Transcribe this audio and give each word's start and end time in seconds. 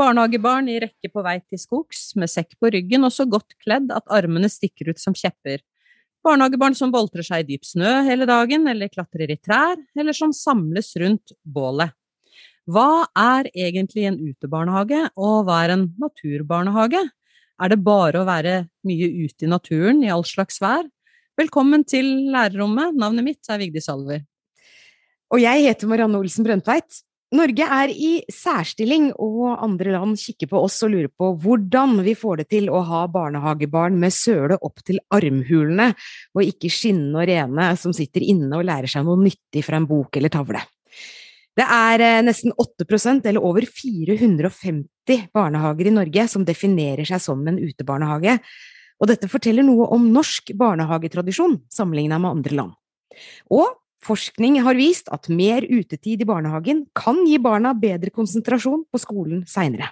Barnehagebarn 0.00 0.68
i 0.72 0.78
rekke 0.80 1.10
på 1.12 1.22
vei 1.22 1.36
til 1.44 1.60
skogs, 1.60 2.14
med 2.16 2.30
sekk 2.32 2.56
på 2.58 2.70
ryggen 2.72 3.04
og 3.06 3.12
så 3.14 3.26
godt 3.28 3.52
kledd 3.60 3.92
at 3.94 4.08
armene 4.10 4.48
stikker 4.50 4.90
ut 4.90 5.02
som 5.02 5.14
kjepper. 5.14 5.60
Barnehagebarn 6.24 6.76
som 6.76 6.92
boltrer 6.92 7.26
seg 7.26 7.44
i 7.44 7.52
dyp 7.52 7.66
snø 7.68 8.00
hele 8.08 8.26
dagen, 8.28 8.66
eller 8.70 8.90
klatrer 8.92 9.30
i 9.32 9.38
trær, 9.40 9.76
eller 9.96 10.16
som 10.16 10.32
samles 10.36 10.92
rundt 11.00 11.34
bålet. 11.44 11.92
Hva 12.70 13.06
er 13.18 13.48
egentlig 13.54 14.06
en 14.08 14.18
utebarnehage, 14.20 15.06
og 15.16 15.46
hva 15.48 15.62
er 15.64 15.76
en 15.76 15.86
naturbarnehage? 16.00 17.02
Er 17.60 17.74
det 17.74 17.82
bare 17.84 18.22
å 18.22 18.24
være 18.28 18.54
mye 18.88 19.10
ute 19.26 19.44
i 19.44 19.50
naturen 19.50 20.00
i 20.00 20.08
all 20.08 20.24
slags 20.24 20.56
vær? 20.62 20.86
Velkommen 21.36 21.84
til 21.84 22.06
lærerrommet, 22.32 22.96
navnet 22.96 23.26
mitt 23.26 23.50
er 23.52 23.60
Vigdis 23.60 23.88
Alver. 23.92 24.22
Og 25.30 25.42
jeg 25.42 25.66
heter 25.66 25.90
Marianne 25.90 26.16
Olsen 26.16 26.46
Brøndtveit. 26.46 27.02
Norge 27.36 27.66
er 27.76 27.92
i 27.92 28.14
særstilling, 28.32 29.10
og 29.20 29.60
andre 29.60 29.92
land 29.92 30.16
kikker 30.18 30.48
på 30.50 30.62
oss 30.64 30.80
og 30.86 30.94
lurer 30.94 31.10
på 31.12 31.28
hvordan 31.44 32.00
vi 32.02 32.16
får 32.18 32.40
det 32.40 32.48
til 32.56 32.72
å 32.72 32.80
ha 32.88 33.04
barnehagebarn 33.12 34.00
med 34.00 34.16
søle 34.16 34.56
opp 34.56 34.80
til 34.82 34.98
armhulene, 35.12 35.92
og 36.32 36.48
ikke 36.48 36.72
skinnende 36.72 37.20
og 37.20 37.28
rene 37.28 37.68
som 37.78 37.94
sitter 37.94 38.24
inne 38.24 38.56
og 38.56 38.64
lærer 38.72 38.90
seg 38.90 39.04
noe 39.04 39.20
nyttig 39.20 39.62
fra 39.68 39.78
en 39.78 39.88
bok 39.90 40.16
eller 40.16 40.32
tavle. 40.32 40.64
Det 41.60 41.66
er 41.66 42.06
eh, 42.06 42.22
nesten 42.24 42.56
8% 42.56 43.28
eller 43.28 43.44
over 43.44 43.68
450 43.68 44.86
barnehager 45.34 45.90
i 45.90 45.94
Norge 45.94 46.26
som 46.30 46.46
definerer 46.46 47.08
seg 47.08 47.22
som 47.22 47.42
en 47.48 47.58
utebarnehage, 47.60 48.38
og 49.00 49.08
dette 49.08 49.30
forteller 49.32 49.64
noe 49.64 49.88
om 49.94 50.10
norsk 50.12 50.52
barnehagetradisjon 50.60 51.60
sammenlignet 51.72 52.20
med 52.20 52.36
andre 52.36 52.58
land. 52.58 52.74
Og 53.50 53.80
Forskning 54.00 54.56
har 54.64 54.78
vist 54.78 55.10
at 55.12 55.28
mer 55.28 55.64
utetid 55.68 56.22
i 56.24 56.28
barnehagen 56.28 56.86
kan 56.96 57.18
gi 57.28 57.36
barna 57.42 57.74
bedre 57.76 58.08
konsentrasjon 58.14 58.86
på 58.88 59.00
skolen 59.00 59.42
seinere. 59.48 59.90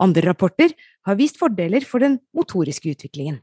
Andre 0.00 0.24
rapporter 0.30 0.72
har 1.04 1.18
vist 1.18 1.36
fordeler 1.40 1.84
for 1.84 2.00
den 2.00 2.16
motoriske 2.32 2.94
utviklingen. 2.94 3.42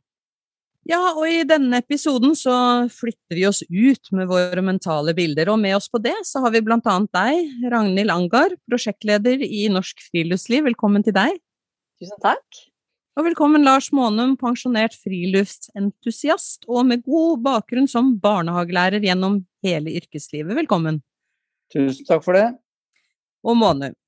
Ja, 0.88 1.02
og 1.12 1.26
i 1.28 1.44
denne 1.44 1.82
episoden 1.84 2.32
så 2.40 2.54
flytter 2.94 3.36
vi 3.36 3.44
oss 3.50 3.60
ut 3.68 4.10
med 4.16 4.30
våre 4.32 4.64
mentale 4.64 5.14
bilder, 5.18 5.52
og 5.52 5.60
med 5.62 5.76
oss 5.76 5.90
på 5.92 6.00
det 6.02 6.16
så 6.26 6.42
har 6.46 6.54
vi 6.56 6.64
blant 6.66 6.88
annet 6.90 7.12
deg, 7.14 7.52
Ragnhild 7.74 8.14
Angar, 8.14 8.56
prosjektleder 8.70 9.44
i 9.44 9.68
Norsk 9.74 10.00
Friluftsliv. 10.08 10.64
Velkommen 10.70 11.06
til 11.06 11.18
deg. 11.18 11.36
Tusen 12.00 12.24
takk. 12.24 12.64
Og 13.20 13.26
velkommen 13.28 13.66
Lars 13.68 13.90
Månum, 13.92 14.38
pensjonert 14.40 14.94
friluftsentusiast 14.96 16.64
og 16.72 16.88
med 16.88 17.04
god 17.04 17.42
bakgrunn 17.44 17.90
som 17.92 18.14
barnehagelærer 18.24 19.04
gjennom 19.04 19.42
hele 19.66 19.92
yrkeslivet. 20.00 20.56
Velkommen. 20.56 21.02
Tusen 21.74 22.08
takk 22.08 22.24
for 22.24 22.40
det. 22.40 22.48
Og 23.44 23.60
Månum, 23.60 23.99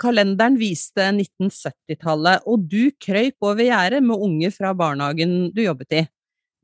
kalenderen 0.00 0.56
viste 0.60 1.04
1970-tallet, 1.12 2.46
og 2.48 2.64
du 2.70 2.90
krøyp 3.02 3.36
over 3.44 3.62
gjerdet 3.66 4.00
med 4.04 4.24
unge 4.28 4.50
fra 4.54 4.72
barnehagen 4.76 5.52
du 5.54 5.62
jobbet 5.64 6.00
i. 6.00 6.02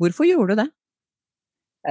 Hvorfor 0.01 0.29
gjorde 0.29 0.57
du 0.57 0.63
det? 0.63 0.71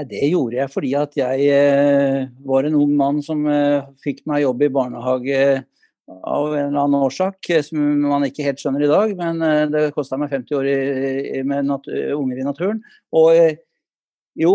Det 0.10 0.28
gjorde 0.28 0.58
jeg 0.60 0.72
fordi 0.74 0.92
at 1.00 1.14
jeg 1.16 1.46
eh, 1.56 2.26
var 2.44 2.68
en 2.68 2.76
ung 2.76 2.92
mann 3.00 3.22
som 3.24 3.46
eh, 3.48 3.86
fikk 4.04 4.26
meg 4.28 4.44
jobb 4.44 4.66
i 4.66 4.72
barnehage 4.76 5.38
av 6.06 6.50
en 6.52 6.68
eller 6.68 6.82
annen 6.82 7.06
årsak 7.08 7.50
eh, 7.56 7.64
som 7.64 7.80
man 8.04 8.26
ikke 8.28 8.44
helt 8.44 8.60
skjønner 8.60 8.84
i 8.84 8.92
dag. 8.92 9.14
Men 9.16 9.72
det 9.72 9.94
kosta 9.96 10.20
meg 10.20 10.34
50 10.34 10.60
år 10.60 10.68
med 11.48 11.72
unger 12.18 12.42
i 12.42 12.48
naturen. 12.48 12.84
Og 13.16 13.40
jo, 14.36 14.54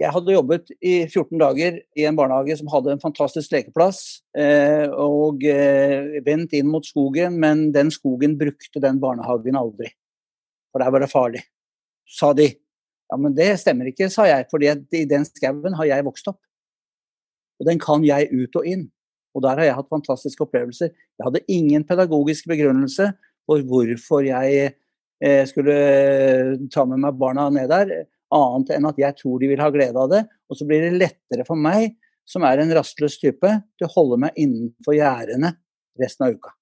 jeg 0.00 0.10
hadde 0.10 0.34
jobbet 0.34 0.72
i 0.82 0.94
14 1.06 1.38
dager 1.38 1.76
i 1.94 2.06
en 2.08 2.16
barnehage 2.18 2.56
som 2.58 2.70
hadde 2.72 2.96
en 2.96 3.02
fantastisk 3.02 3.52
lekeplass, 3.54 4.00
eh, 4.34 4.90
og 4.90 5.44
eh, 5.46 6.16
vendt 6.26 6.56
inn 6.58 6.66
mot 6.70 6.86
skogen, 6.86 7.36
men 7.42 7.68
den 7.74 7.92
skogen 7.94 8.34
brukte 8.40 8.82
den 8.82 8.98
barnehagen 9.02 9.58
aldri. 9.58 9.92
For 10.74 10.82
der 10.82 10.90
var 10.90 11.04
det 11.04 11.10
farlig, 11.12 11.44
sa 12.10 12.32
de. 12.34 12.48
Ja, 13.12 13.18
men 13.20 13.36
det 13.36 13.52
stemmer 13.62 13.86
ikke, 13.86 14.08
sa 14.10 14.26
jeg, 14.26 14.48
for 14.50 14.64
i 14.64 15.04
den 15.06 15.28
skauen 15.28 15.78
har 15.78 15.90
jeg 15.92 16.06
vokst 16.08 16.32
opp. 16.32 16.40
Og 17.62 17.68
den 17.68 17.78
kan 17.78 18.02
jeg 18.02 18.32
ut 18.34 18.58
og 18.58 18.66
inn. 18.66 18.88
Og 19.34 19.44
der 19.44 19.60
har 19.60 19.68
jeg 19.68 19.76
hatt 19.78 19.92
fantastiske 19.92 20.42
opplevelser. 20.42 20.90
Jeg 20.90 21.26
hadde 21.26 21.44
ingen 21.50 21.86
pedagogisk 21.86 22.48
begrunnelse 22.50 23.12
for 23.46 23.62
hvorfor 23.62 24.26
jeg 24.26 24.74
eh, 25.22 25.44
skulle 25.46 25.78
ta 26.74 26.82
med 26.88 27.02
meg 27.04 27.18
barna 27.20 27.46
ned 27.54 27.70
der 27.70 27.94
annet 28.34 28.74
enn 28.76 28.88
at 28.88 28.98
jeg 29.00 29.18
tror 29.20 29.42
de 29.42 29.50
vil 29.52 29.62
ha 29.62 29.70
glede 29.74 30.00
av 30.00 30.10
det. 30.12 30.24
Og 30.48 30.58
så 30.58 30.66
blir 30.68 30.84
det 30.86 30.96
lettere 30.96 31.46
for 31.48 31.60
meg, 31.60 31.96
som 32.24 32.44
er 32.48 32.62
en 32.62 32.72
rastløs 32.76 33.18
type, 33.20 33.50
til 33.76 33.88
å 33.88 33.94
holde 33.98 34.22
meg 34.26 34.38
innenfor 34.40 34.96
gjerdene 34.96 35.56
resten 36.00 36.28
av 36.28 36.36
uka. 36.38 36.54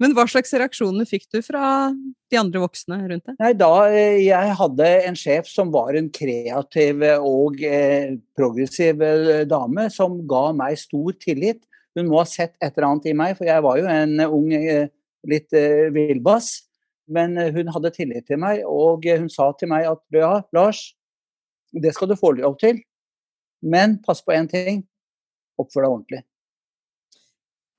Men 0.00 0.14
hva 0.16 0.24
slags 0.30 0.54
reaksjoner 0.56 1.06
fikk 1.08 1.26
du 1.32 1.40
fra 1.44 1.92
de 2.32 2.38
andre 2.40 2.62
voksne 2.62 2.98
rundt 3.02 3.26
deg? 3.28 3.36
Nei, 3.40 3.52
da, 3.58 3.72
eh, 3.92 4.22
Jeg 4.24 4.56
hadde 4.58 4.88
en 5.10 5.18
sjef 5.18 5.48
som 5.50 5.70
var 5.74 5.94
en 5.98 6.08
kreativ 6.08 7.04
og 7.20 7.60
eh, 7.62 8.16
progressiv 8.36 9.02
eh, 9.04 9.44
dame, 9.48 9.88
som 9.92 10.22
ga 10.26 10.46
meg 10.56 10.78
stor 10.80 11.12
tillit. 11.20 11.62
Hun 11.94 12.08
må 12.08 12.22
ha 12.22 12.26
sett 12.28 12.56
et 12.60 12.72
eller 12.72 12.88
annet 12.88 13.10
i 13.12 13.16
meg, 13.16 13.36
for 13.38 13.46
jeg 13.46 13.62
var 13.62 13.78
jo 13.78 13.90
en 13.90 14.20
ung, 14.24 14.48
litt 15.30 15.54
villbass. 15.94 16.63
Men 17.10 17.38
eh, 17.38 17.52
hun 17.54 17.72
hadde 17.74 17.92
tillit 17.94 18.28
til 18.30 18.40
meg, 18.40 18.64
og 18.68 19.06
eh, 19.06 19.20
hun 19.20 19.30
sa 19.32 19.50
til 19.58 19.70
meg 19.72 19.88
at 19.90 20.02
ja, 20.14 20.36
Lars, 20.56 20.86
det 21.74 21.94
skal 21.94 22.10
du 22.10 22.16
få 22.18 22.32
lov 22.38 22.58
til, 22.60 22.80
men 23.64 23.98
pass 24.04 24.22
på 24.24 24.34
én 24.36 24.48
ting 24.50 24.84
oppfør 25.60 25.84
deg 25.84 25.90
ordentlig. 25.90 26.22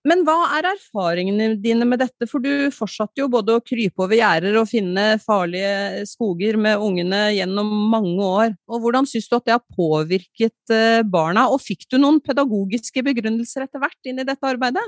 Men 0.05 0.21
hva 0.21 0.35
er 0.53 0.67
erfaringene 0.69 1.55
dine 1.57 1.85
med 1.89 1.97
dette, 2.03 2.27
for 2.29 2.43
du 2.43 2.69
fortsatte 2.73 3.23
jo 3.23 3.29
både 3.33 3.55
å 3.57 3.63
krype 3.65 4.03
over 4.05 4.13
gjerder 4.19 4.59
og 4.59 4.67
finne 4.69 5.05
farlige 5.23 6.03
skoger 6.11 6.59
med 6.61 6.77
ungene 6.77 7.31
gjennom 7.33 7.71
mange 7.89 8.27
år. 8.27 8.53
Og 8.69 8.83
hvordan 8.83 9.09
syns 9.09 9.25
du 9.31 9.39
at 9.39 9.47
det 9.47 9.55
har 9.55 9.63
påvirket 9.73 10.75
eh, 10.75 11.01
barna, 11.01 11.47
og 11.49 11.63
fikk 11.65 11.87
du 11.89 11.97
noen 11.97 12.21
pedagogiske 12.21 13.01
begrunnelser 13.07 13.65
etter 13.65 13.81
hvert 13.81 14.11
inn 14.11 14.21
i 14.21 14.27
dette 14.29 14.45
arbeidet? 14.45 14.85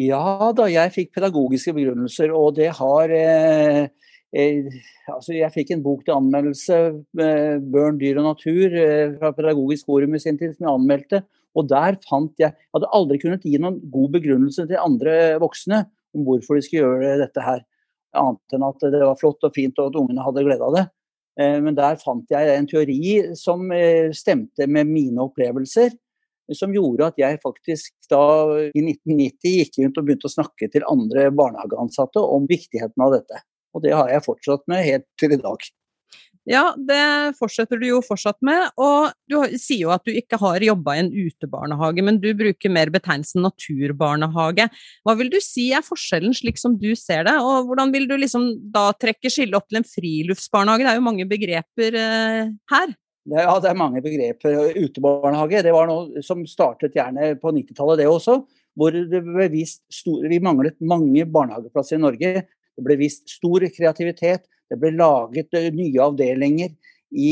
Ja 0.00 0.52
da, 0.56 0.68
jeg 0.70 0.92
fikk 0.94 1.10
pedagogiske 1.16 1.74
begrunnelser, 1.76 2.30
og 2.32 2.54
det 2.56 2.70
har 2.78 3.12
eh, 3.12 3.88
eh, 4.32 4.78
altså 5.10 5.34
Jeg 5.34 5.52
fikk 5.52 5.74
en 5.74 5.82
bok 5.84 6.06
til 6.06 6.14
anmeldelse, 6.14 6.78
eh, 7.20 7.58
'Børn, 7.60 7.98
dyr 8.00 8.20
og 8.22 8.30
natur', 8.30 8.76
eh, 8.80 9.18
fra 9.18 9.32
Pedagogisk 9.36 9.90
forum 9.90 10.14
i 10.14 10.22
sin 10.22 10.38
tid, 10.38 10.54
som 10.56 10.66
jeg 10.66 10.76
anmeldte. 10.78 11.22
Og 11.58 11.68
der 11.68 11.98
fant 12.08 12.32
jeg 12.38 12.54
hadde 12.72 12.92
aldri 12.94 13.18
kunnet 13.18 13.44
gi 13.44 13.58
noen 13.58 13.80
god 13.90 14.14
begrunnelse 14.14 14.68
til 14.70 14.80
andre 14.80 15.36
voksne 15.42 15.84
om 16.14 16.24
hvorfor 16.24 16.56
de 16.56 16.62
skulle 16.64 16.86
gjøre 16.86 17.18
dette 17.20 17.42
her, 17.44 17.60
annet 18.14 18.54
enn 18.54 18.66
at 18.66 18.80
det 18.80 19.02
var 19.02 19.18
flott 19.18 19.44
og 19.44 19.54
fint 19.54 19.78
og 19.78 19.90
at 19.90 19.98
ungene 20.00 20.24
hadde 20.24 20.46
glede 20.46 20.64
av 20.64 20.76
det. 20.78 20.86
Eh, 21.40 21.58
men 21.60 21.76
der 21.76 22.00
fant 22.00 22.30
jeg 22.30 22.54
en 22.56 22.70
teori 22.70 23.34
som 23.38 23.68
eh, 23.74 24.14
stemte 24.16 24.66
med 24.66 24.88
mine 24.88 25.26
opplevelser 25.26 25.92
som 26.58 26.74
gjorde 26.74 27.10
at 27.10 27.20
jeg 27.20 27.40
faktisk 27.42 27.92
da 28.10 28.22
i 28.70 28.82
1990 28.82 29.56
gikk 29.58 29.80
rundt 29.82 30.00
og 30.00 30.06
begynte 30.08 30.30
å 30.30 30.36
snakke 30.36 30.70
til 30.72 30.86
andre 30.90 31.28
barnehageansatte 31.34 32.22
om 32.22 32.48
viktigheten 32.50 33.06
av 33.06 33.18
dette. 33.18 33.42
Og 33.74 33.84
det 33.84 33.94
har 33.94 34.10
jeg 34.10 34.26
fortsatt 34.26 34.66
med 34.70 34.86
helt 34.86 35.06
til 35.20 35.36
i 35.36 35.40
dag. 35.40 35.70
Ja, 36.48 36.70
det 36.74 37.36
fortsetter 37.36 37.78
du 37.78 37.84
jo 37.86 37.98
fortsatt 38.02 38.38
med. 38.46 38.70
Og 38.80 39.12
du 39.30 39.36
sier 39.60 39.84
jo 39.84 39.92
at 39.94 40.06
du 40.06 40.14
ikke 40.16 40.38
har 40.40 40.64
jobba 40.64 40.96
i 40.96 41.02
en 41.04 41.10
utebarnehage, 41.12 42.04
men 42.06 42.18
du 42.22 42.30
bruker 42.36 42.72
mer 42.72 42.90
betegnelsen 42.92 43.44
naturbarnehage. 43.44 44.66
Hva 45.04 45.16
vil 45.20 45.30
du 45.32 45.38
si 45.44 45.68
er 45.76 45.84
forskjellen, 45.86 46.34
slik 46.36 46.58
som 46.60 46.78
du 46.80 46.90
ser 46.98 47.26
det? 47.28 47.36
Og 47.44 47.68
hvordan 47.68 47.92
vil 47.94 48.08
du 48.10 48.16
liksom 48.18 48.48
da 48.72 48.88
trekke 48.96 49.30
skillet 49.30 49.58
opp 49.58 49.68
til 49.68 49.82
en 49.82 49.88
friluftsbarnehage? 49.92 50.86
Det 50.86 50.94
er 50.94 50.98
jo 50.98 51.06
mange 51.10 51.28
begreper 51.30 52.00
eh, 52.00 52.50
her. 52.72 52.98
Ja, 53.30 53.52
det 53.62 53.68
er 53.70 53.78
mange 53.78 54.00
begreper. 54.02 54.72
Utebarnehage 54.74 55.62
det 55.62 55.74
var 55.74 55.86
noe 55.86 56.22
som 56.26 56.42
startet 56.50 56.96
gjerne 56.98 57.36
på 57.38 57.52
90-tallet, 57.54 58.00
det 58.00 58.08
også. 58.10 58.40
Hvor 58.78 58.94
det 58.94 59.20
ble 59.26 59.46
vist 59.52 59.84
stor, 59.92 60.24
vi 60.30 60.40
manglet 60.42 60.78
mange 60.82 61.26
barnehageplasser 61.30 61.98
i 61.98 62.02
Norge. 62.02 62.32
Det 62.74 62.86
ble 62.86 62.96
vist 62.98 63.30
stor 63.30 63.66
kreativitet. 63.70 64.48
Det 64.70 64.78
ble 64.80 64.94
laget 64.98 65.54
eh, 65.58 65.70
nye 65.74 66.02
avdelinger 66.02 66.74
i 67.10 67.30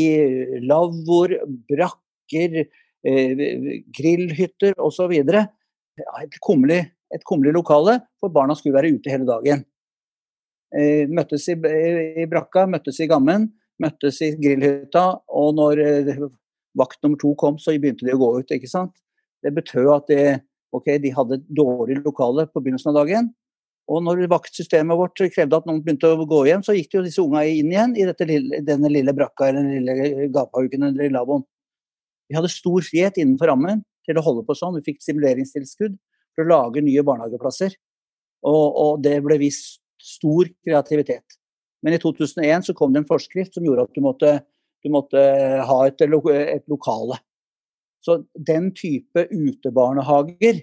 lavvoer, 0.66 1.38
brakker, 1.70 2.60
eh, 3.06 3.42
grillhytter 3.98 4.78
osv. 4.82 5.14
Ja, 5.18 6.14
et, 6.22 6.38
kummerlig, 6.44 6.82
et 7.14 7.26
kummerlig 7.26 7.56
lokale, 7.58 7.98
for 8.22 8.34
barna 8.34 8.54
skulle 8.58 8.78
være 8.78 8.94
ute 8.94 9.14
hele 9.14 9.26
dagen. 9.26 9.66
Eh, 10.74 11.06
møttes 11.10 11.46
i, 11.50 11.58
i 11.58 12.26
brakka, 12.30 12.68
møttes 12.70 12.98
i 13.02 13.10
gammen 13.10 13.50
møttes 13.82 14.20
i 14.24 14.32
grillhytta, 14.38 15.04
og 15.40 15.56
når 15.58 15.82
eh, 15.84 16.22
vakt 16.78 17.02
nummer 17.04 17.20
to 17.20 17.34
kom, 17.40 17.58
så 17.60 17.74
begynte 17.76 18.06
de 18.06 18.14
å 18.14 18.20
gå 18.20 18.30
ut. 18.40 18.54
ikke 18.54 18.70
sant? 18.70 18.94
Det 19.44 19.54
betød 19.54 19.90
at 19.94 20.08
de, 20.10 20.22
okay, 20.74 20.98
de 21.02 21.14
hadde 21.14 21.42
dårlig 21.54 22.00
lokale 22.04 22.48
på 22.50 22.62
begynnelsen 22.62 22.92
av 22.94 23.02
dagen, 23.02 23.34
Og 23.88 24.02
når 24.04 24.26
vaktsystemet 24.28 24.98
vårt 25.00 25.16
krevde 25.32 25.56
at 25.56 25.64
noen 25.64 25.78
begynte 25.80 26.10
å 26.12 26.26
gå 26.28 26.42
hjem, 26.44 26.60
så 26.60 26.74
gikk 26.76 26.98
jo 26.98 27.04
disse 27.06 27.22
unga 27.22 27.40
inn 27.48 27.70
igjen 27.72 27.94
i 27.96 28.04
lille, 28.28 28.60
denne 28.60 28.90
lille 28.92 29.14
brakka 29.16 29.48
eller 29.48 29.64
den 29.64 29.86
lille 29.86 30.26
gapahuken 30.34 30.90
eller 30.90 31.14
lavvoen. 31.14 31.46
Vi 32.28 32.36
hadde 32.36 32.50
stor 32.52 32.84
frihet 32.84 33.16
innenfor 33.16 33.48
rammen 33.48 33.80
til 34.04 34.20
å 34.20 34.24
holde 34.26 34.44
på 34.44 34.56
sånn. 34.58 34.76
Vi 34.76 34.90
fikk 34.90 35.00
simuleringstilskudd 35.06 35.96
for 36.36 36.44
å 36.44 36.50
lage 36.50 36.84
nye 36.84 37.04
barnehageplasser. 37.08 37.72
Og, 38.44 38.66
og 38.76 39.00
det 39.06 39.16
ble 39.24 39.40
vist 39.40 39.80
stor 40.04 40.52
kreativitet. 40.66 41.37
Men 41.84 41.94
i 41.94 42.00
2001 42.02 42.68
så 42.68 42.74
kom 42.76 42.94
det 42.94 43.04
en 43.04 43.10
forskrift 43.10 43.54
som 43.54 43.66
gjorde 43.66 43.86
at 43.86 43.94
du 43.94 44.02
måtte, 44.02 44.32
du 44.82 44.90
måtte 44.90 45.20
ha 45.68 45.78
et, 45.86 46.02
et 46.02 46.64
lokale. 46.70 47.20
Så 48.02 48.20
den 48.34 48.72
type 48.74 49.26
utebarnehager 49.30 50.62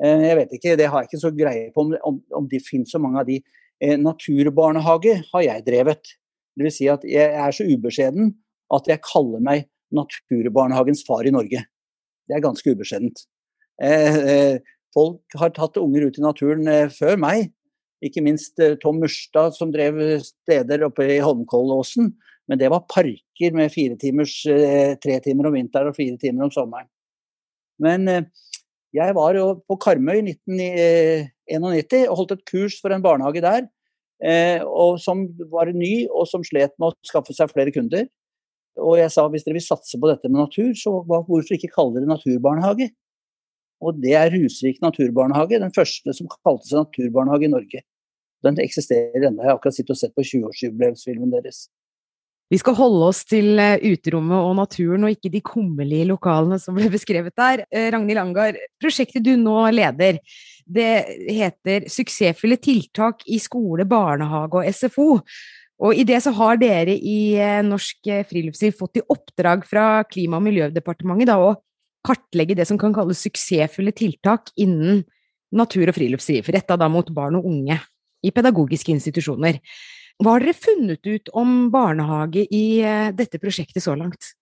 Eh, 0.00 0.24
jeg 0.26 0.38
vet 0.38 0.54
ikke, 0.56 0.76
det 0.78 0.88
har 0.90 1.02
jeg 1.02 1.10
ikke 1.10 1.22
så 1.22 1.32
greie 1.36 1.68
på 1.74 1.84
om, 1.84 1.92
om, 2.08 2.18
om 2.40 2.48
det 2.50 2.62
finnes 2.66 2.90
så 2.92 3.00
mange 3.02 3.20
av 3.20 3.28
de. 3.28 3.38
Eh, 3.82 3.98
naturbarnehage 4.00 5.18
har 5.28 5.44
jeg 5.44 5.66
drevet. 5.68 6.14
Vil 6.58 6.72
si 6.74 6.88
at 6.92 7.04
jeg 7.08 7.36
er 7.44 7.54
så 7.54 7.66
ubeskjeden 7.68 8.34
at 8.72 8.88
jeg 8.88 9.04
kaller 9.04 9.42
meg 9.44 9.68
naturbarnehagens 9.92 11.04
far 11.06 11.28
i 11.28 11.34
Norge. 11.34 11.64
Det 12.28 12.36
er 12.36 12.44
ganske 12.44 12.74
ubeskjedent. 12.74 13.26
Eh, 13.82 14.58
folk 14.94 15.36
har 15.40 15.52
tatt 15.56 15.80
unger 15.80 16.08
ut 16.08 16.18
i 16.18 16.24
naturen 16.24 16.68
før 16.92 17.18
meg. 17.20 17.52
Ikke 18.02 18.22
minst 18.24 18.58
Tom 18.82 18.98
Murstad 19.02 19.54
som 19.56 19.72
drev 19.74 20.00
steder 20.24 20.86
oppe 20.88 21.06
i 21.06 21.20
Holmkollåsen. 21.22 22.12
Men 22.50 22.58
det 22.58 22.72
var 22.72 22.88
parker 22.90 23.54
med 23.54 23.70
fire 23.70 23.94
timers, 24.00 24.40
tre 24.42 25.18
timer 25.22 25.48
om 25.48 25.54
vinteren 25.54 25.92
og 25.92 25.96
fire 25.96 26.18
timer 26.18 26.48
om 26.48 26.50
sommeren. 26.52 26.88
Men 27.82 28.10
jeg 28.92 29.14
var 29.14 29.38
jo 29.38 29.46
på 29.70 29.78
Karmøy 29.80 30.18
i 30.18 30.34
1991 30.34 32.02
og 32.08 32.18
holdt 32.18 32.34
et 32.34 32.44
kurs 32.50 32.80
for 32.82 32.92
en 32.92 33.04
barnehage 33.04 33.44
der. 33.44 33.70
Eh, 34.22 34.62
som 35.02 35.24
var 35.50 35.72
ny, 35.74 36.06
og 36.06 36.28
som 36.30 36.44
slet 36.46 36.74
med 36.78 36.92
å 36.92 37.06
skaffe 37.06 37.34
seg 37.34 37.50
flere 37.50 37.74
kunder. 37.74 38.06
Og 38.78 38.96
jeg 39.00 39.10
sa 39.12 39.24
hvis 39.28 39.44
dere 39.44 39.58
vil 39.58 39.64
satse 39.64 39.98
på 39.98 40.08
dette 40.08 40.30
med 40.30 40.44
natur, 40.44 40.70
så 40.78 41.00
hvorfor 41.08 41.56
ikke 41.56 41.72
kalle 41.74 41.98
dere 41.98 42.10
naturbarnehage? 42.10 42.92
Og 43.82 43.98
det 43.98 44.14
er 44.14 44.30
Rusvik 44.30 44.78
naturbarnehage, 44.84 45.58
den 45.58 45.74
første 45.74 46.14
som 46.14 46.30
kalte 46.38 46.68
seg 46.68 46.84
naturbarnehage 46.84 47.48
i 47.48 47.52
Norge. 47.52 47.82
Den 48.42 48.58
eksisterer 48.62 49.28
ennå. 49.28 49.42
Jeg 49.42 49.50
har 49.50 49.58
akkurat 49.58 49.76
sittet 49.76 49.94
og 49.94 50.00
sett 50.00 50.14
på 50.16 50.24
20-årsjubileumsfilmen 50.26 51.32
deres. 51.34 51.66
Vi 52.52 52.58
skal 52.60 52.76
holde 52.76 53.06
oss 53.08 53.22
til 53.24 53.56
eh, 53.62 53.80
uterommet 53.80 54.36
og 54.36 54.56
naturen, 54.58 55.06
og 55.06 55.14
ikke 55.14 55.30
de 55.32 55.40
kummerlige 55.46 56.10
lokalene 56.10 56.58
som 56.60 56.76
ble 56.76 56.90
beskrevet 56.92 57.32
der. 57.38 57.62
Eh, 57.72 57.88
Ragnhild 57.94 58.20
Angar, 58.20 58.58
prosjektet 58.82 59.24
du 59.24 59.32
nå 59.40 59.56
leder, 59.72 60.18
det 60.68 60.90
heter 61.32 61.88
Suksessfulle 61.90 62.58
tiltak 62.60 63.24
i 63.24 63.38
skole, 63.40 63.86
barnehage 63.88 64.60
og 64.60 64.68
SFO. 64.68 65.08
Og 65.82 65.96
i 65.98 66.04
det 66.06 66.20
så 66.22 66.30
har 66.36 66.60
dere 66.60 66.92
i 66.92 67.34
eh, 67.40 67.62
Norsk 67.64 68.12
Friluftsliv 68.28 68.76
fått 68.76 69.00
i 69.00 69.06
oppdrag 69.14 69.64
fra 69.68 69.86
Klima- 70.10 70.42
og 70.42 70.44
miljødepartementet 70.50 71.32
da, 71.32 71.38
å 71.40 71.56
kartlegge 72.04 72.58
det 72.58 72.68
som 72.68 72.76
kan 72.76 72.92
kalles 72.92 73.22
suksessfulle 73.24 73.94
tiltak 73.96 74.52
innen 74.60 75.06
natur 75.56 75.88
og 75.88 75.96
friluftsliv, 75.96 76.52
retta 76.52 76.76
da 76.80 76.88
mot 76.92 77.08
barn 77.14 77.40
og 77.40 77.48
unge 77.48 77.80
i 78.22 78.32
pedagogiske 78.34 78.94
institusjoner. 78.94 79.58
Hva 80.22 80.36
har 80.36 80.44
dere 80.44 80.54
funnet 80.54 81.08
ut 81.08 81.30
om 81.38 81.66
barnehage 81.72 82.44
i 82.54 82.64
eh, 82.84 83.10
dette 83.16 83.40
prosjektet 83.42 83.84
så 83.84 83.96
langt? 83.98 84.32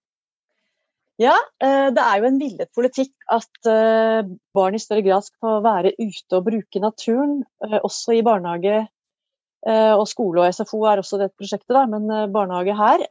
Ja, 1.20 1.36
eh, 1.62 1.88
det 1.94 2.02
er 2.04 2.20
jo 2.20 2.28
en 2.28 2.40
villet 2.40 2.70
politikk 2.76 3.12
at 3.32 3.70
eh, 3.70 4.28
barn 4.56 4.76
i 4.76 4.82
større 4.82 5.04
grad 5.06 5.26
skal 5.28 5.60
være 5.64 5.94
ute 6.00 6.38
og 6.38 6.46
bruke 6.48 6.82
naturen, 6.82 7.42
også 7.80 8.18
i 8.18 8.24
barnehage 8.26 8.86
og 9.60 10.06
skole 10.08 10.40
og 10.40 10.54
SFO 10.56 10.78
er 10.88 11.02
også 11.02 11.18
dette 11.20 11.36
prosjektet, 11.36 11.74
da, 11.76 11.82
men 11.84 12.06
barnehage 12.32 12.72
her. 12.78 13.02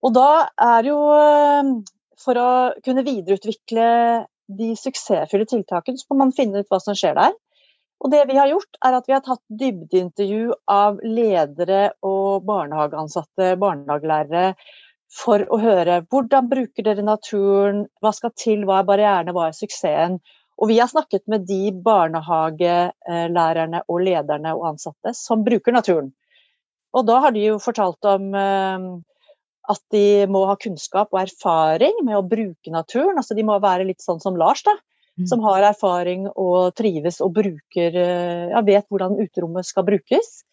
Og 0.00 0.14
da 0.16 0.48
er 0.56 0.86
jo 0.88 0.96
For 2.20 2.36
å 2.40 2.46
kunne 2.80 3.04
videreutvikle 3.04 3.84
de 4.56 4.70
suksessfulle 4.76 5.44
tiltakene, 5.48 6.00
så 6.00 6.08
må 6.08 6.18
man 6.22 6.32
finne 6.36 6.60
ut 6.60 6.72
hva 6.72 6.80
som 6.80 6.96
skjer 6.96 7.16
der. 7.16 7.36
Og 8.00 8.12
det 8.12 8.22
vi 8.30 8.36
har 8.38 8.48
gjort, 8.48 8.78
er 8.86 8.96
at 8.96 9.08
vi 9.08 9.12
har 9.12 9.22
tatt 9.24 9.42
dybdeintervju 9.60 10.54
av 10.72 11.00
ledere 11.04 11.90
og 12.06 12.46
barnehageansatte, 12.48 13.56
barnehagelærere, 13.60 14.54
for 15.10 15.42
å 15.50 15.58
høre 15.60 16.00
hvordan 16.06 16.48
bruker 16.50 16.86
dere 16.86 17.02
naturen, 17.04 17.82
hva 18.00 18.12
skal 18.14 18.32
til, 18.38 18.62
hva 18.64 18.78
er 18.80 18.88
barrierene, 18.88 19.34
hva 19.34 19.48
er 19.48 19.56
suksessen. 19.58 20.20
Og 20.60 20.68
vi 20.70 20.78
har 20.78 20.88
snakket 20.92 21.24
med 21.32 21.46
de 21.48 21.72
barnehagelærerne 21.84 23.82
og 23.88 24.02
lederne 24.06 24.54
og 24.56 24.66
ansatte 24.74 25.12
som 25.16 25.44
bruker 25.44 25.72
naturen. 25.74 26.12
Og 26.96 27.06
da 27.08 27.20
har 27.24 27.30
de 27.34 27.42
jo 27.46 27.58
fortalt 27.62 28.04
om 28.08 28.34
eh, 28.36 28.78
at 29.70 29.82
de 29.94 30.26
må 30.30 30.44
ha 30.50 30.56
kunnskap 30.60 31.08
og 31.14 31.22
erfaring 31.22 32.00
med 32.06 32.18
å 32.18 32.26
bruke 32.26 32.70
naturen. 32.72 33.18
Altså 33.20 33.34
de 33.38 33.44
må 33.46 33.58
være 33.62 33.86
litt 33.88 34.02
sånn 34.04 34.22
som 34.22 34.38
Lars, 34.38 34.62
da. 34.66 34.74
Som 35.28 35.42
har 35.44 35.66
erfaring 35.70 36.28
og 36.30 36.74
trives 36.78 37.20
og 37.24 37.34
bruker, 37.36 37.96
eh, 37.96 38.52
ja, 38.52 38.62
vet 38.66 38.86
hvordan 38.88 39.18
uterommet 39.20 39.68
skal 39.68 39.86
brukes. 39.86 40.44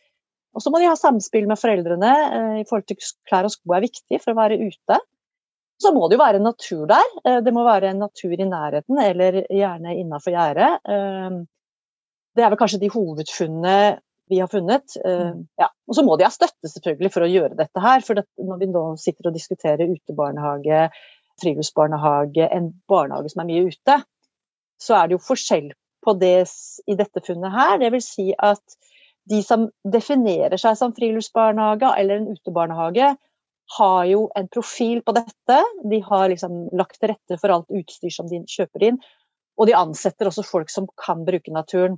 Og 0.56 0.64
så 0.64 0.72
må 0.74 0.82
de 0.82 0.90
ha 0.90 0.96
samspill 0.98 1.48
med 1.50 1.60
foreldrene 1.62 2.14
eh, 2.26 2.56
i 2.62 2.66
forhold 2.68 2.88
til 2.90 3.00
klær 3.30 3.48
og 3.48 3.54
sko 3.54 3.76
er 3.78 3.86
viktig 3.86 4.22
for 4.24 4.34
å 4.34 4.40
være 4.40 4.60
ute. 4.64 5.00
Så 5.78 5.92
må 5.94 6.08
det 6.08 6.18
jo 6.18 6.24
være 6.24 6.42
natur 6.42 6.88
der. 6.90 7.14
Eh, 7.24 7.40
det 7.46 7.54
må 7.54 7.66
være 7.68 7.94
en 7.94 8.04
natur 8.08 8.34
i 8.34 8.50
nærheten, 8.50 9.00
eller 9.04 9.44
gjerne 9.46 9.96
innafor 10.02 10.34
gjerdet. 10.34 10.74
Det 12.38 12.46
er 12.46 12.52
vel 12.54 12.60
kanskje 12.60 12.82
de 12.82 12.94
hovedfunnene 12.94 13.78
vi 14.28 14.42
har 14.42 14.50
funnet. 14.52 14.98
Mm. 15.00 15.46
Ja. 15.58 15.70
Og 15.88 15.96
så 15.96 16.04
må 16.04 16.18
de 16.20 16.26
ha 16.28 16.30
støtte 16.34 16.70
selvfølgelig 16.70 17.10
for 17.14 17.24
å 17.24 17.30
gjøre 17.32 17.56
dette 17.58 17.82
her. 17.82 18.04
For 18.04 18.20
når 18.20 18.60
vi 18.60 18.68
nå 18.70 18.84
sitter 19.00 19.30
og 19.30 19.38
diskuterer 19.38 19.88
utebarnehage, 19.88 20.90
friluftsbarnehage, 21.42 22.50
en 22.54 22.70
barnehage 22.90 23.32
som 23.34 23.44
er 23.44 23.50
mye 23.50 23.72
ute, 23.72 23.98
så 24.82 24.98
er 24.98 25.08
det 25.08 25.18
jo 25.18 25.26
forskjell 25.26 25.72
på 26.06 26.14
det 26.22 26.46
i 26.88 26.96
dette 26.98 27.24
funnet 27.26 27.54
her. 27.54 27.78
Det 27.82 27.92
vil 27.96 28.04
si 28.04 28.30
at 28.34 28.78
de 29.28 29.42
som 29.44 29.68
definerer 29.84 30.56
seg 30.62 30.78
som 30.80 30.94
friluftsbarnehage 30.96 31.90
eller 32.00 32.22
en 32.22 32.30
utebarnehage, 32.38 33.16
har 33.78 34.06
jo 34.08 34.30
en 34.40 34.48
profil 34.48 35.02
på 35.04 35.12
dette. 35.18 35.58
De 35.92 36.00
har 36.06 36.30
liksom 36.32 36.70
lagt 36.78 37.02
til 37.02 37.12
rette 37.12 37.36
for 37.42 37.52
alt 37.52 37.74
utstyr 37.76 38.14
som 38.14 38.30
de 38.32 38.40
kjøper 38.48 38.86
inn. 38.88 39.02
Og 39.60 39.68
de 39.68 39.76
ansetter 39.76 40.30
også 40.30 40.46
folk 40.48 40.72
som 40.72 40.88
kan 41.02 41.26
bruke 41.28 41.52
naturen. 41.52 41.98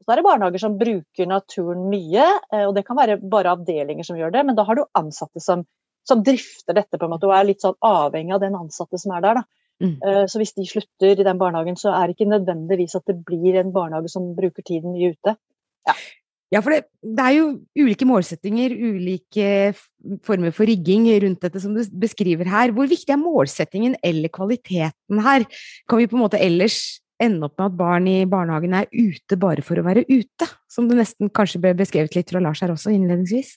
Så 0.00 0.14
er 0.14 0.20
det 0.20 0.24
barnehager 0.24 0.62
som 0.62 0.78
bruker 0.80 1.28
naturen 1.28 1.90
mye, 1.92 2.24
eh, 2.54 2.64
og 2.64 2.72
det 2.74 2.86
kan 2.86 2.96
være 2.96 3.18
bare 3.20 3.52
avdelinger 3.52 4.06
som 4.06 4.16
gjør 4.16 4.32
det, 4.32 4.46
men 4.48 4.56
da 4.56 4.64
har 4.64 4.78
du 4.78 4.86
ansatte 4.96 5.42
som, 5.44 5.66
som 6.08 6.22
drifter 6.24 6.78
dette 6.78 6.96
på 6.96 7.04
en 7.04 7.12
måte, 7.12 7.28
og 7.28 7.36
er 7.36 7.50
litt 7.50 7.60
sånn 7.60 7.76
avhengig 7.84 8.32
av 8.38 8.40
den 8.40 8.56
ansatte 8.56 8.98
som 9.02 9.12
er 9.18 9.26
der. 9.26 9.42
da. 9.42 9.59
Mm. 9.80 9.96
Eh, 10.04 10.24
så 10.28 10.40
hvis 10.40 10.54
de 10.56 10.66
slutter 10.68 11.20
i 11.20 11.26
den 11.26 11.40
barnehagen, 11.40 11.76
så 11.80 11.94
er 11.96 12.08
det 12.08 12.18
ikke 12.18 12.30
nødvendigvis 12.30 12.98
at 12.98 13.06
det 13.08 13.20
blir 13.24 13.58
en 13.60 13.72
barnehage 13.72 14.12
som 14.12 14.32
bruker 14.36 14.64
tiden 14.66 14.92
mye 14.94 15.14
ute. 15.14 15.36
Ja. 15.88 15.96
Ja, 16.50 16.58
for 16.66 16.74
det, 16.74 16.88
det, 16.98 17.22
er 17.22 17.34
jo 17.36 17.44
ulike 17.78 18.06
målsettinger, 18.10 18.72
ulike 18.74 19.50
former 20.26 20.50
for 20.50 20.66
rigging 20.66 21.04
rundt 21.22 21.44
dette 21.44 21.62
som 21.62 21.76
du 21.76 21.84
beskriver 22.02 22.48
her. 22.50 22.72
Hvor 22.74 22.90
viktig 22.90 23.14
er 23.14 23.20
målsettingen 23.22 23.94
eller 24.02 24.32
kvaliteten 24.34 25.22
her? 25.22 25.46
Kan 25.86 26.00
vi 26.00 26.08
på 26.10 26.18
en 26.18 26.24
måte 26.24 26.40
ellers 26.42 26.98
ende 27.22 27.46
opp 27.46 27.54
med 27.60 27.68
at 27.68 27.76
barn 27.78 28.08
i 28.10 28.16
barnehagen 28.26 28.74
er 28.80 28.90
ute 28.90 29.38
bare 29.38 29.62
for 29.62 29.78
å 29.78 29.86
være 29.86 30.02
ute? 30.10 30.48
Som 30.66 30.90
det 30.90 30.98
nesten 30.98 31.30
kanskje 31.30 31.62
ble 31.62 31.76
beskrevet 31.78 32.18
litt 32.18 32.34
fra 32.34 32.42
Lars 32.42 32.64
her 32.64 32.74
også 32.74 32.90
innledningsvis? 32.96 33.54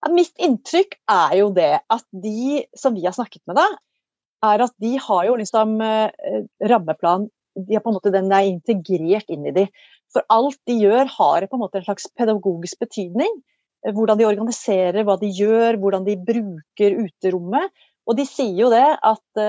Ja, 0.00 0.10
mitt 0.16 0.34
inntrykk 0.42 0.98
er 1.12 1.36
jo 1.38 1.52
det 1.54 1.74
at 1.78 2.06
de 2.10 2.64
som 2.74 2.98
vi 2.98 3.06
har 3.06 3.14
snakket 3.14 3.44
med, 3.46 3.60
da, 3.60 3.68
er 4.46 4.64
at 4.64 4.74
de 4.80 4.94
har 5.00 5.26
jo 5.28 5.36
liksom 5.40 5.76
eh, 5.84 6.42
rammeplan 6.70 7.28
de 7.58 7.74
har 7.74 7.82
på 7.82 7.90
en 7.90 7.96
måte 7.98 8.12
Den 8.14 8.30
er 8.32 8.46
integrert 8.46 9.28
inn 9.32 9.48
i 9.48 9.52
de. 9.54 9.66
For 10.14 10.24
alt 10.32 10.58
de 10.70 10.78
gjør, 10.80 11.08
har 11.18 11.46
på 11.46 11.58
en 11.58 11.64
måte 11.64 11.80
en 11.80 11.86
slags 11.88 12.06
pedagogisk 12.16 12.80
betydning. 12.80 13.40
Eh, 13.84 13.92
hvordan 13.96 14.20
de 14.20 14.28
organiserer, 14.28 15.02
hva 15.04 15.18
de 15.20 15.32
gjør, 15.34 15.80
hvordan 15.82 16.06
de 16.06 16.16
bruker 16.16 16.96
uterommet. 17.02 17.74
Og 18.08 18.16
de 18.16 18.24
sier 18.26 18.56
jo 18.56 18.70
det 18.72 18.86
at 19.06 19.40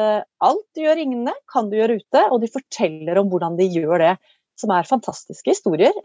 alt 0.43 0.65
du 0.75 0.81
gjør 0.83 0.99
inne, 1.01 1.31
kan 1.49 1.69
du 1.71 1.77
gjøre 1.79 2.01
ute. 2.01 2.25
Og 2.29 2.41
de 2.43 2.49
forteller 2.51 3.17
om 3.17 3.29
hvordan 3.31 3.55
de 3.57 3.69
gjør 3.71 4.03
det, 4.03 4.11
som 4.59 4.73
er 4.75 4.89
fantastiske 4.89 5.55
historier. 5.55 5.95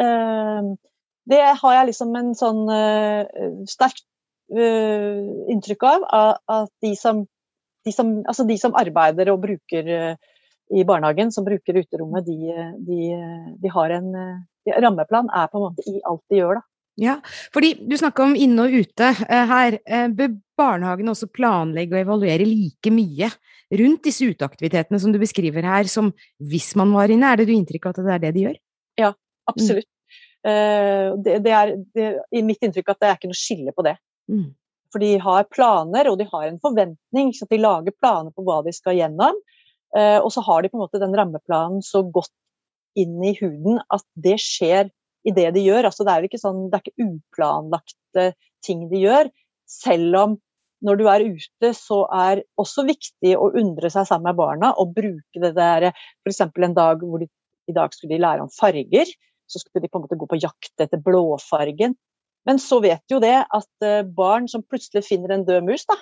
Det 1.28 1.42
har 1.60 1.74
jeg 1.74 1.88
liksom 1.90 2.14
en 2.16 2.30
sånn 2.38 2.62
sterkt 3.68 4.06
inntrykk 5.52 5.84
av, 5.90 6.06
at 6.54 6.72
de 6.86 6.94
som 6.96 7.26
de 7.86 7.94
som, 7.94 8.12
altså 8.26 8.46
de 8.48 8.56
som 8.60 8.74
arbeider 8.78 9.30
og 9.32 9.42
bruker 9.44 9.90
eh, 9.96 10.14
i 10.74 10.82
barnehagen, 10.86 11.30
som 11.32 11.46
bruker 11.46 11.78
uterommet, 11.78 12.26
de, 12.26 12.54
de, 12.82 13.00
de 13.62 13.70
har 13.70 13.94
en 14.00 14.08
de, 14.66 14.74
Rammeplan 14.74 15.30
er 15.30 15.46
på 15.52 15.60
en 15.60 15.68
måte 15.68 15.84
i 15.86 16.00
alt 16.02 16.24
de 16.32 16.40
gjør, 16.40 16.58
da. 16.58 16.68
Ja, 16.96 17.18
fordi 17.52 17.74
du 17.84 17.92
snakker 18.00 18.24
om 18.24 18.34
inne 18.40 18.64
og 18.64 18.72
ute 18.72 19.10
eh, 19.28 19.50
her. 19.50 19.76
Eh, 19.84 20.06
bør 20.16 20.30
barnehagene 20.56 21.12
også 21.12 21.28
planlegge 21.28 21.92
og 21.92 22.00
evaluere 22.00 22.46
like 22.48 22.88
mye 22.88 23.28
rundt 23.76 24.06
disse 24.06 24.24
uteaktivitetene 24.24 25.00
som 25.02 25.12
du 25.12 25.18
beskriver 25.20 25.66
her, 25.68 25.90
som 25.92 26.08
hvis 26.40 26.70
man 26.80 26.94
var 26.96 27.12
inne? 27.12 27.28
Er 27.28 27.42
det 27.42 27.50
du 27.50 27.52
inntrykk 27.52 27.90
av 27.90 27.92
at 27.92 28.00
det 28.00 28.14
er 28.14 28.22
det 28.24 28.32
de 28.38 28.46
gjør? 28.46 28.56
Ja, 29.02 29.12
absolutt. 29.50 29.90
Mm. 30.46 31.22
det, 31.26 31.32
det 31.42 31.52
er 31.58 31.70
det, 31.96 32.04
i 32.38 32.40
mitt 32.46 32.62
inntrykk 32.62 32.92
at 32.92 33.00
det 33.02 33.08
er 33.08 33.16
ikke 33.18 33.28
noe 33.32 33.38
skille 33.38 33.72
på 33.74 33.82
det. 33.82 33.96
Mm. 34.30 34.54
For 34.92 35.02
de 35.02 35.16
har 35.22 35.48
planer, 35.52 36.10
og 36.10 36.18
de 36.20 36.28
har 36.30 36.48
en 36.48 36.60
forventning. 36.62 37.32
Så 37.36 37.48
de 37.50 37.60
lager 37.60 37.94
planer 37.96 38.32
på 38.34 38.44
hva 38.46 38.62
de 38.66 38.74
skal 38.76 38.98
gjennom. 38.98 39.38
Eh, 39.96 40.18
og 40.20 40.30
så 40.34 40.44
har 40.46 40.62
de 40.62 40.70
på 40.72 40.78
en 40.78 40.84
måte 40.84 41.02
den 41.02 41.16
rammeplanen 41.16 41.82
så 41.84 42.04
godt 42.04 42.32
inn 42.96 43.20
i 43.24 43.34
huden 43.40 43.80
at 43.92 44.04
det 44.14 44.38
skjer 44.42 44.90
i 45.26 45.34
det 45.36 45.50
de 45.56 45.64
gjør. 45.66 45.88
Altså, 45.88 46.06
det 46.06 46.12
er 46.12 46.22
jo 46.22 46.30
ikke 46.30 46.42
sånn, 46.42 46.66
det 46.70 46.78
er 46.78 46.84
ikke 46.84 47.08
uplanlagte 47.10 48.26
ting 48.64 48.86
de 48.90 49.02
gjør. 49.02 49.30
Selv 49.70 50.20
om 50.20 50.36
når 50.86 50.98
du 51.00 51.06
er 51.08 51.24
ute, 51.24 51.72
så 51.74 52.02
er 52.12 52.42
også 52.60 52.84
viktig 52.86 53.32
å 53.38 53.50
undre 53.58 53.90
seg 53.92 54.06
sammen 54.08 54.30
med 54.30 54.38
barna 54.38 54.72
og 54.80 54.92
bruke 54.96 55.42
det 55.42 55.54
der 55.56 55.88
F.eks. 55.90 56.42
en 56.44 56.76
dag 56.76 57.02
hvor 57.02 57.22
de, 57.22 57.28
i 57.66 57.74
dag 57.74 57.94
skulle 57.94 58.14
de 58.14 58.22
lære 58.22 58.44
om 58.44 58.52
farger. 58.52 59.08
Så 59.46 59.62
skulle 59.62 59.84
de 59.84 59.90
på 59.90 59.98
en 59.98 60.04
måte 60.04 60.18
gå 60.18 60.28
på 60.28 60.40
jakt 60.42 60.82
etter 60.82 61.00
blåfargen. 61.02 61.96
Men 62.46 62.60
så 62.62 62.78
vet 62.84 63.02
jo 63.10 63.18
det 63.22 63.36
at 63.42 63.86
eh, 63.86 64.06
barn 64.06 64.46
som 64.50 64.64
plutselig 64.64 65.04
finner 65.08 65.34
en 65.34 65.46
død 65.46 65.66
mus, 65.66 65.86
da, 65.88 65.96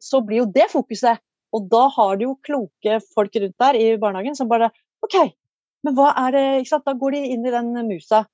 så 0.00 0.20
blir 0.24 0.42
jo 0.42 0.50
det 0.52 0.68
fokuset. 0.72 1.22
Og 1.56 1.66
da 1.72 1.86
har 1.96 2.18
du 2.18 2.28
jo 2.28 2.38
kloke 2.46 3.00
folk 3.14 3.36
rundt 3.42 3.56
der 3.58 3.78
i 3.78 3.86
barnehagen 4.00 4.36
som 4.38 4.50
bare 4.50 4.70
OK, 5.04 5.16
men 5.86 5.96
hva 5.96 6.12
er 6.26 6.36
det 6.36 6.44
ikke 6.60 6.72
sant? 6.74 6.86
Da 6.86 6.94
går 6.98 7.16
de 7.16 7.22
inn 7.34 7.46
i 7.48 7.54
den 7.54 7.72
musa. 7.88 8.24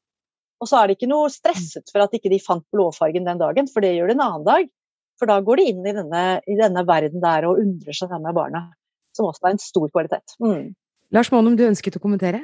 Og 0.60 0.68
så 0.70 0.80
er 0.80 0.88
de 0.88 0.96
ikke 0.96 1.08
noe 1.10 1.30
stresset 1.32 1.92
for 1.92 2.02
at 2.02 2.14
ikke 2.16 2.32
de 2.32 2.40
fant 2.42 2.64
blåfargen 2.74 3.28
den 3.28 3.40
dagen, 3.40 3.68
for 3.70 3.84
det 3.84 3.94
gjør 3.94 4.10
de 4.10 4.16
en 4.16 4.24
annen 4.24 4.46
dag. 4.46 4.68
For 5.20 5.30
da 5.30 5.38
går 5.44 5.60
de 5.60 5.68
inn 5.70 5.86
i 5.86 5.94
denne, 5.96 6.24
i 6.44 6.56
denne 6.58 6.82
verden 6.88 7.22
der 7.22 7.46
og 7.48 7.60
undrer 7.62 7.96
seg 7.96 8.10
sammen 8.10 8.26
med 8.28 8.36
barna. 8.36 8.66
Som 9.16 9.30
også 9.30 9.46
er 9.46 9.54
en 9.54 9.62
stor 9.62 9.88
kvalitet. 9.92 10.36
Mm. 10.42 10.74
Lars 11.14 11.30
Monum, 11.32 11.56
du 11.56 11.64
ønsket 11.68 11.96
å 11.96 12.02
kommentere? 12.02 12.42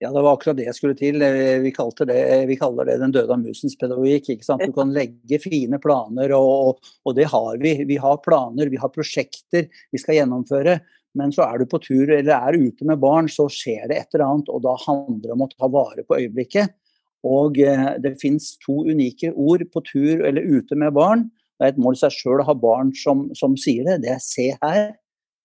Ja, 0.00 0.08
det 0.08 0.20
var 0.24 0.32
akkurat 0.32 0.56
det 0.56 0.64
jeg 0.64 0.76
skulle 0.78 0.96
til. 0.96 1.20
Vi, 1.20 1.72
det, 2.08 2.20
vi 2.48 2.56
kaller 2.56 2.88
det 2.88 2.94
den 3.02 3.12
døde 3.12 3.34
av 3.34 3.42
musens 3.42 3.76
pedagogikk. 3.76 4.30
ikke 4.32 4.46
sant? 4.46 4.62
Du 4.64 4.72
kan 4.72 4.94
legge 4.96 5.36
fine 5.42 5.76
planer, 5.82 6.32
og, 6.32 6.80
og, 7.04 7.12
det 7.18 7.26
har 7.28 7.58
vi. 7.60 7.74
Vi 7.84 7.98
har 8.00 8.22
planer, 8.24 8.72
vi 8.72 8.80
har 8.80 8.92
prosjekter 8.94 9.68
vi 9.68 10.00
skal 10.00 10.22
gjennomføre. 10.22 10.78
Men 11.20 11.34
så 11.34 11.44
er 11.44 11.60
du 11.60 11.66
på 11.68 11.82
tur 11.84 12.08
eller 12.14 12.32
er 12.32 12.56
ute 12.56 12.86
med 12.88 13.02
barn, 13.02 13.28
så 13.28 13.44
skjer 13.52 13.90
det 13.90 13.98
et 13.98 14.16
eller 14.16 14.24
annet. 14.28 14.48
Og 14.48 14.64
da 14.64 14.72
handler 14.86 15.26
det 15.26 15.34
om 15.36 15.44
å 15.44 15.50
ta 15.52 15.68
vare 15.68 16.06
på 16.06 16.16
øyeblikket. 16.22 16.72
Og 17.28 17.60
eh, 17.60 17.84
det 18.00 18.14
fins 18.22 18.54
to 18.64 18.78
unike 18.88 19.34
ord 19.34 19.66
på 19.74 19.84
tur 19.84 20.24
eller 20.24 20.40
ute 20.40 20.80
med 20.80 20.96
barn. 20.96 21.28
Det 21.60 21.68
er 21.68 21.74
et 21.74 21.82
mål 21.82 21.98
i 21.98 22.00
seg 22.06 22.16
sjøl 22.16 22.40
å 22.40 22.48
ha 22.48 22.56
barn 22.56 22.94
som, 22.96 23.26
som, 23.36 23.52
sier 23.60 23.84
det. 23.84 24.00
Det 24.06 24.14
er 24.16 24.24
'se 24.24 24.48
her', 24.64 24.96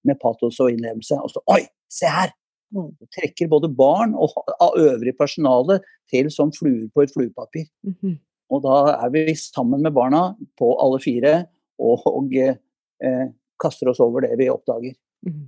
med 0.08 0.22
patos 0.22 0.62
og 0.64 0.72
innlevelse. 0.72 1.20
Og 1.20 1.36
så 1.36 1.44
'oi, 1.44 1.66
se 1.92 2.08
her'! 2.08 2.32
Mm. 2.76 2.92
Trekker 3.16 3.50
både 3.52 3.70
barn 3.72 4.16
og 4.20 4.78
øvrig 4.82 5.16
personale 5.18 5.80
til 6.12 6.28
som 6.34 6.52
fluer 6.52 6.90
på 6.94 7.06
et 7.06 7.14
fluepapir. 7.14 7.70
Mm 7.84 7.96
-hmm. 8.02 8.18
Og 8.52 8.62
da 8.62 8.76
er 9.06 9.10
vi 9.10 9.36
sammen 9.36 9.82
med 9.82 9.94
barna 9.94 10.36
på 10.60 10.76
alle 10.82 11.00
fire 11.02 11.46
og, 11.80 12.06
og 12.06 12.36
eh, 12.36 13.28
kaster 13.62 13.90
oss 13.90 14.00
over 14.00 14.22
det 14.22 14.38
vi 14.38 14.50
oppdager. 14.50 14.94
Mm. 15.26 15.48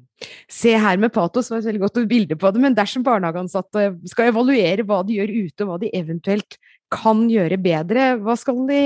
Se 0.49 0.73
her 0.79 0.97
med 0.97 1.13
patos 1.13 1.51
var 1.51 1.61
et 1.61 1.67
veldig 1.69 1.83
godt 1.83 1.99
bilde 2.09 2.37
på 2.39 2.51
det, 2.51 2.61
men 2.63 2.75
dersom 2.77 3.03
barnehageansatte 3.05 3.91
skal 4.09 4.31
evaluere 4.31 4.85
hva 4.87 5.03
de 5.05 5.19
gjør 5.19 5.35
ute, 5.35 5.63
og 5.63 5.69
hva 5.69 5.77
de 5.83 5.91
eventuelt 5.93 6.57
kan 6.93 7.27
gjøre 7.29 7.59
bedre, 7.61 8.07
hva 8.23 8.37
skal 8.39 8.63
de, 8.69 8.81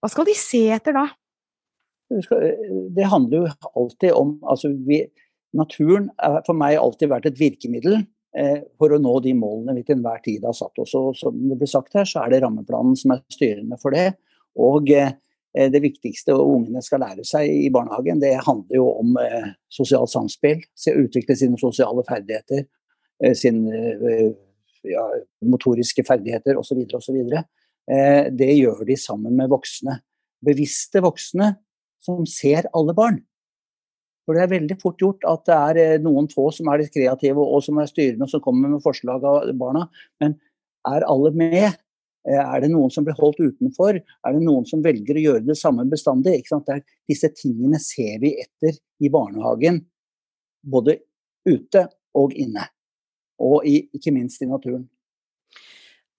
hva 0.00 0.10
skal 0.10 0.26
de 0.26 0.34
se 0.34 0.64
etter 0.74 0.96
da? 0.96 1.06
Det 2.96 3.06
handler 3.10 3.38
jo 3.38 3.46
alltid 3.74 4.12
om 4.14 4.36
altså 4.46 4.70
vi, 4.86 5.02
Naturen 5.56 6.10
har 6.20 6.42
for 6.46 6.58
meg 6.58 6.78
alltid 6.80 7.10
vært 7.10 7.28
et 7.30 7.38
virkemiddel 7.40 7.98
eh, 8.36 8.62
for 8.78 8.92
å 8.92 9.00
nå 9.02 9.14
de 9.24 9.34
målene 9.36 9.76
vi 9.78 9.84
til 9.86 9.98
enhver 9.98 10.22
tid 10.24 10.46
har 10.46 10.56
satt 10.56 10.78
oss. 10.82 10.94
Og 10.98 11.16
som 11.18 11.36
det 11.50 11.58
blir 11.60 11.70
sagt 11.70 11.96
her, 11.96 12.08
så 12.08 12.24
er 12.24 12.34
det 12.34 12.42
rammeplanen 12.44 12.96
som 12.98 13.14
er 13.14 13.22
styrende 13.32 13.78
for 13.82 13.96
det. 13.96 14.10
Og 14.62 14.90
eh, 14.92 15.14
det 15.56 15.80
viktigste 15.80 16.36
ungene 16.36 16.82
skal 16.84 17.00
lære 17.00 17.24
seg 17.24 17.48
i 17.48 17.70
barnehagen, 17.72 18.20
det 18.20 18.34
handler 18.44 18.76
jo 18.76 18.88
om 19.00 19.14
eh, 19.22 19.52
sosialt 19.72 20.12
samspill. 20.12 20.60
Utvikle 20.92 21.36
sine 21.38 21.60
sosiale 21.60 22.04
ferdigheter, 22.08 22.66
sine 23.32 23.78
ja, 24.84 25.04
motoriske 25.48 26.04
ferdigheter 26.04 26.58
osv. 26.60 26.82
osv. 26.98 27.22
Det 28.36 28.48
gjør 28.50 28.82
de 28.84 28.96
sammen 29.00 29.38
med 29.38 29.48
voksne. 29.48 29.94
Bevisste 30.44 31.00
voksne 31.00 31.54
som 32.04 32.26
ser 32.28 32.68
alle 32.76 32.92
barn. 32.96 33.22
For 34.26 34.34
det 34.34 34.42
er 34.42 34.52
veldig 34.56 34.76
fort 34.82 35.00
gjort 35.00 35.24
at 35.30 35.46
det 35.46 35.56
er 35.56 35.80
eh, 35.82 36.02
noen 36.02 36.26
få 36.32 36.48
som 36.54 36.68
er 36.72 36.82
litt 36.82 36.94
kreative 36.94 37.42
og 37.42 37.62
som 37.64 37.78
er 37.78 37.90
styrende 37.90 38.26
og 38.26 38.32
som 38.32 38.42
kommer 38.42 38.72
med 38.72 38.82
forslag 38.84 39.24
av 39.26 39.50
barna. 39.58 39.86
Men 40.22 40.34
er 40.90 41.06
alle 41.06 41.30
med? 41.36 41.78
Eh, 42.26 42.42
er 42.42 42.64
det 42.64 42.72
noen 42.72 42.90
som 42.90 43.06
blir 43.06 43.16
holdt 43.18 43.38
utenfor? 43.38 44.00
Er 44.02 44.34
det 44.34 44.42
noen 44.42 44.66
som 44.66 44.82
velger 44.84 45.18
å 45.18 45.26
gjøre 45.28 45.46
det 45.46 45.58
samme 45.60 45.86
bestandig? 45.90 46.42
disse 47.06 47.30
tingene 47.38 47.78
ser 47.78 48.18
vi 48.22 48.34
etter 48.42 48.74
i 48.98 49.10
barnehagen, 49.12 49.84
både 50.62 50.98
ute 51.46 51.86
og 52.18 52.34
inne. 52.34 52.66
Og 53.38 53.62
i, 53.68 53.78
ikke 53.94 54.14
minst 54.16 54.42
i 54.42 54.50
naturen. 54.50 54.88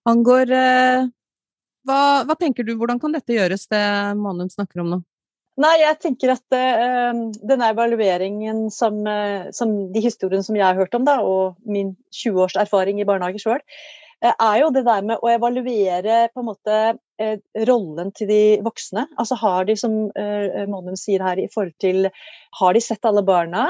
Angår 0.08 0.54
eh, 0.56 1.08
hva, 1.88 2.00
hva, 2.24 2.36
tenker 2.40 2.64
du, 2.64 2.78
hvordan 2.80 3.00
kan 3.02 3.12
dette 3.12 3.36
gjøres, 3.36 3.68
det 3.68 3.84
Manum 4.16 4.48
snakker 4.52 4.84
om 4.84 4.94
nå? 4.96 5.02
Nei, 5.58 5.74
jeg 5.82 5.98
tenker 6.04 6.36
at 6.36 6.54
uh, 6.54 7.20
denne 7.50 7.70
evalueringen 7.74 8.68
som, 8.74 9.00
uh, 9.10 9.50
som, 9.56 9.72
de 9.94 10.04
historiene 10.04 10.46
som 10.46 10.58
jeg 10.58 10.68
har 10.68 10.78
hørt 10.78 10.94
om, 10.94 11.06
da, 11.08 11.18
og 11.26 11.56
min 11.66 11.96
20 12.14 12.44
års 12.46 12.58
erfaring 12.62 13.00
i 13.02 13.08
barnehage 13.10 13.42
sjøl, 13.42 13.64
uh, 14.22 14.34
er 14.36 14.60
jo 14.62 14.68
det 14.76 14.84
der 14.86 15.08
med 15.10 15.18
å 15.18 15.32
evaluere 15.34 16.28
på 16.30 16.44
en 16.44 16.50
måte 16.52 16.78
rollen 17.66 18.12
til 18.14 18.30
de 18.30 18.42
voksne. 18.62 19.08
Altså 19.18 19.34
har 19.42 19.66
de, 19.66 19.74
som 19.82 19.96
Monum 20.70 20.94
sier 21.00 21.24
her, 21.26 21.40
i 21.42 21.50
forhold 21.50 21.74
til 21.82 22.12
Har 22.60 22.76
de 22.78 22.84
sett 22.86 23.08
alle 23.10 23.24
barna? 23.26 23.64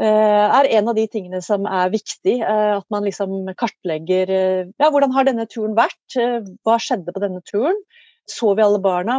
er 0.00 0.64
en 0.78 0.88
av 0.88 0.96
de 0.96 1.04
tingene 1.12 1.42
som 1.44 1.66
er 1.68 1.92
viktig. 1.92 2.38
At 2.40 2.86
man 2.88 3.04
liksom 3.04 3.50
kartlegger 3.60 4.32
ja, 4.32 4.88
hvordan 4.88 5.12
har 5.12 5.28
denne 5.28 5.44
turen 5.44 5.76
vært? 5.76 6.16
Hva 6.64 6.78
skjedde 6.80 7.12
på 7.12 7.20
denne 7.20 7.44
turen? 7.44 7.76
Så 8.24 8.54
vi 8.56 8.64
alle 8.64 8.80
barna? 8.80 9.18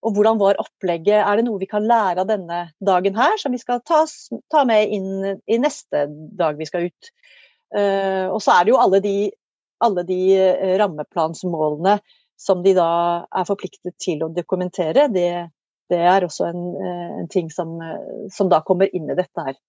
Og 0.00 0.14
hvordan 0.16 0.38
var 0.40 0.60
opplegget? 0.60 1.20
Er 1.20 1.36
det 1.36 1.44
noe 1.44 1.60
vi 1.60 1.68
kan 1.68 1.84
lære 1.84 2.22
av 2.22 2.28
denne 2.30 2.60
dagen 2.84 3.16
her, 3.18 3.36
som 3.40 3.52
vi 3.52 3.60
skal 3.60 3.82
ta, 3.84 4.02
ta 4.52 4.64
med 4.68 4.94
inn 4.96 5.10
i 5.44 5.58
neste 5.60 6.06
dag 6.40 6.56
vi 6.60 6.68
skal 6.68 6.88
ut? 6.88 7.10
Uh, 7.70 8.26
og 8.32 8.40
så 8.42 8.56
er 8.56 8.66
det 8.66 8.72
jo 8.72 8.80
alle 8.82 8.98
de, 9.04 9.14
alle 9.84 10.04
de 10.08 10.20
uh, 10.40 10.72
rammeplansmålene 10.80 11.98
som 12.40 12.64
de 12.64 12.72
da 12.74 12.90
er 13.28 13.46
forpliktet 13.46 13.98
til 14.00 14.24
å 14.24 14.30
dokumentere. 14.32 15.06
Det, 15.12 15.28
det 15.92 16.00
er 16.00 16.26
også 16.26 16.48
en, 16.48 16.64
uh, 16.80 17.18
en 17.20 17.28
ting 17.30 17.52
som, 17.52 17.76
som, 18.32 18.48
da 18.50 18.64
kommer 18.66 18.90
inn 18.96 19.12
i 19.12 19.18
dette 19.18 19.46
her. 19.50 19.60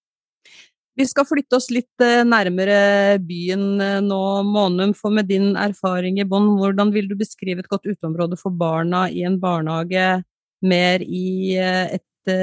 Vi 0.99 1.05
skal 1.07 1.25
flytte 1.25 1.55
oss 1.55 1.69
litt 1.71 2.03
nærmere 2.27 3.17
byen 3.23 3.79
nå, 4.05 4.23
Månum. 4.43 4.91
For 4.97 5.13
med 5.15 5.29
din 5.31 5.53
erfaring 5.55 6.19
i 6.19 6.25
bånn, 6.27 6.57
hvordan 6.59 6.91
vil 6.91 7.07
du 7.07 7.15
beskrive 7.19 7.63
et 7.63 7.69
godt 7.71 7.87
uteområde 7.87 8.35
for 8.39 8.51
barna 8.51 9.05
i 9.09 9.23
en 9.27 9.39
barnehage 9.41 10.23
mer 10.67 11.01
i 11.01 11.55
et 11.57 12.33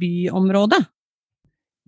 byområde? 0.00 0.80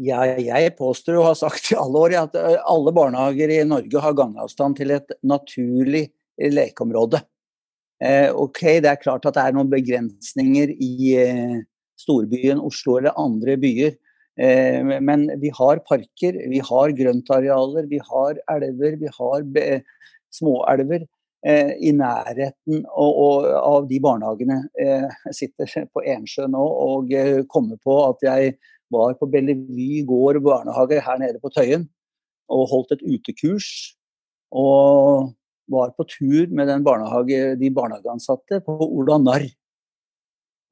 Ja, 0.01 0.23
jeg 0.25 0.77
påstår 0.79 1.19
og 1.19 1.31
har 1.31 1.41
sagt 1.41 1.73
i 1.73 1.79
alle 1.81 2.05
år 2.05 2.15
at 2.23 2.37
alle 2.41 2.93
barnehager 2.97 3.51
i 3.53 3.65
Norge 3.69 4.05
har 4.05 4.15
gangavstand 4.17 4.79
til 4.79 4.95
et 4.95 5.17
naturlig 5.25 6.07
lekeområde. 6.41 7.21
Ok, 8.37 8.63
det 8.85 8.89
er 8.93 9.01
klart 9.01 9.27
at 9.29 9.37
det 9.37 9.43
er 9.49 9.57
noen 9.57 9.73
begrensninger 9.73 10.73
i 10.77 11.17
storbyen 12.01 12.63
Oslo 12.65 13.01
eller 13.01 13.17
andre 13.21 13.59
byer. 13.61 13.99
Eh, 14.39 15.01
men 15.03 15.27
vi 15.41 15.51
har 15.55 15.83
parker, 15.89 16.37
vi 16.51 16.61
har 16.65 16.93
grøntarealer, 16.97 17.89
vi 17.91 18.01
har 18.11 18.39
elver, 18.55 18.99
vi 19.01 19.11
har 19.17 19.47
småelver 20.31 21.07
eh, 21.47 21.73
i 21.81 21.93
nærheten 21.97 22.85
av 22.87 23.89
de 23.91 24.01
barnehagene. 24.03 24.63
Eh, 24.81 25.09
jeg 25.31 25.39
sitter 25.43 25.87
på 25.95 26.05
Ensjø 26.07 26.49
nå 26.51 26.63
og 26.63 27.15
kommer 27.51 27.81
på 27.83 27.99
at 28.07 28.29
jeg 28.29 28.55
var 28.91 29.15
på 29.19 29.29
Bellevue 29.31 30.05
gård 30.07 30.41
barnehage 30.43 31.03
her 31.05 31.21
nede 31.23 31.43
på 31.43 31.53
Tøyen 31.55 31.89
og 32.51 32.71
holdt 32.73 32.97
et 32.97 33.05
utekurs. 33.07 33.95
Og 34.51 35.31
var 35.71 35.93
på 35.95 36.03
tur 36.11 36.51
med 36.51 36.71
barnehage, 36.83 37.55
de 37.55 37.69
barnehageansatte 37.71 38.59
på 38.67 38.75
Ola 38.89 39.21
Narr. 39.23 39.45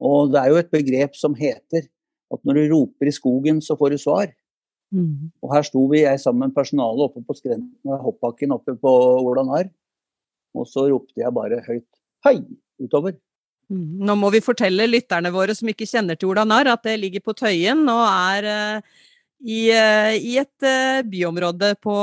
Og 0.03 0.33
det 0.33 0.41
er 0.41 0.51
jo 0.51 0.59
et 0.59 0.71
begrep 0.73 1.15
som 1.15 1.35
heter 1.35 1.87
at 2.33 2.45
når 2.45 2.59
du 2.59 2.73
roper 2.73 3.09
i 3.09 3.15
skogen, 3.15 3.61
så 3.61 3.77
får 3.79 3.95
du 3.95 4.01
svar. 4.01 4.31
Mm. 4.93 5.29
Og 5.43 5.53
her 5.53 5.65
sto 5.67 5.83
vi, 5.91 6.03
jeg 6.03 6.21
sammen 6.21 6.47
med 6.47 6.57
personalet 6.57 7.05
oppe 7.05 7.23
på 7.25 7.37
skrenten 7.37 7.91
og 7.91 8.05
hoppbakken 8.07 8.55
oppe 8.55 8.75
på 8.79 8.93
Olanar. 9.21 9.69
Og 10.57 10.65
så 10.69 10.87
ropte 10.89 11.21
jeg 11.21 11.33
bare 11.35 11.61
høyt 11.65 11.89
'hei' 12.25 12.45
utover. 12.81 13.17
Mm. 13.69 14.01
Nå 14.05 14.15
må 14.17 14.31
vi 14.33 14.41
fortelle 14.41 14.89
lytterne 14.89 15.29
våre 15.33 15.53
som 15.53 15.69
ikke 15.69 15.87
kjenner 15.89 16.17
til 16.17 16.31
Olanar, 16.31 16.71
at 16.71 16.87
det 16.87 16.97
ligger 16.97 17.21
på 17.21 17.35
Tøyen 17.37 17.83
og 17.91 18.01
er 18.07 18.47
eh, 18.49 18.95
i, 19.45 19.59
eh, 19.69 20.15
i 20.17 20.37
et 20.41 20.65
eh, 20.65 21.03
byområde 21.05 21.75
på 21.83 21.95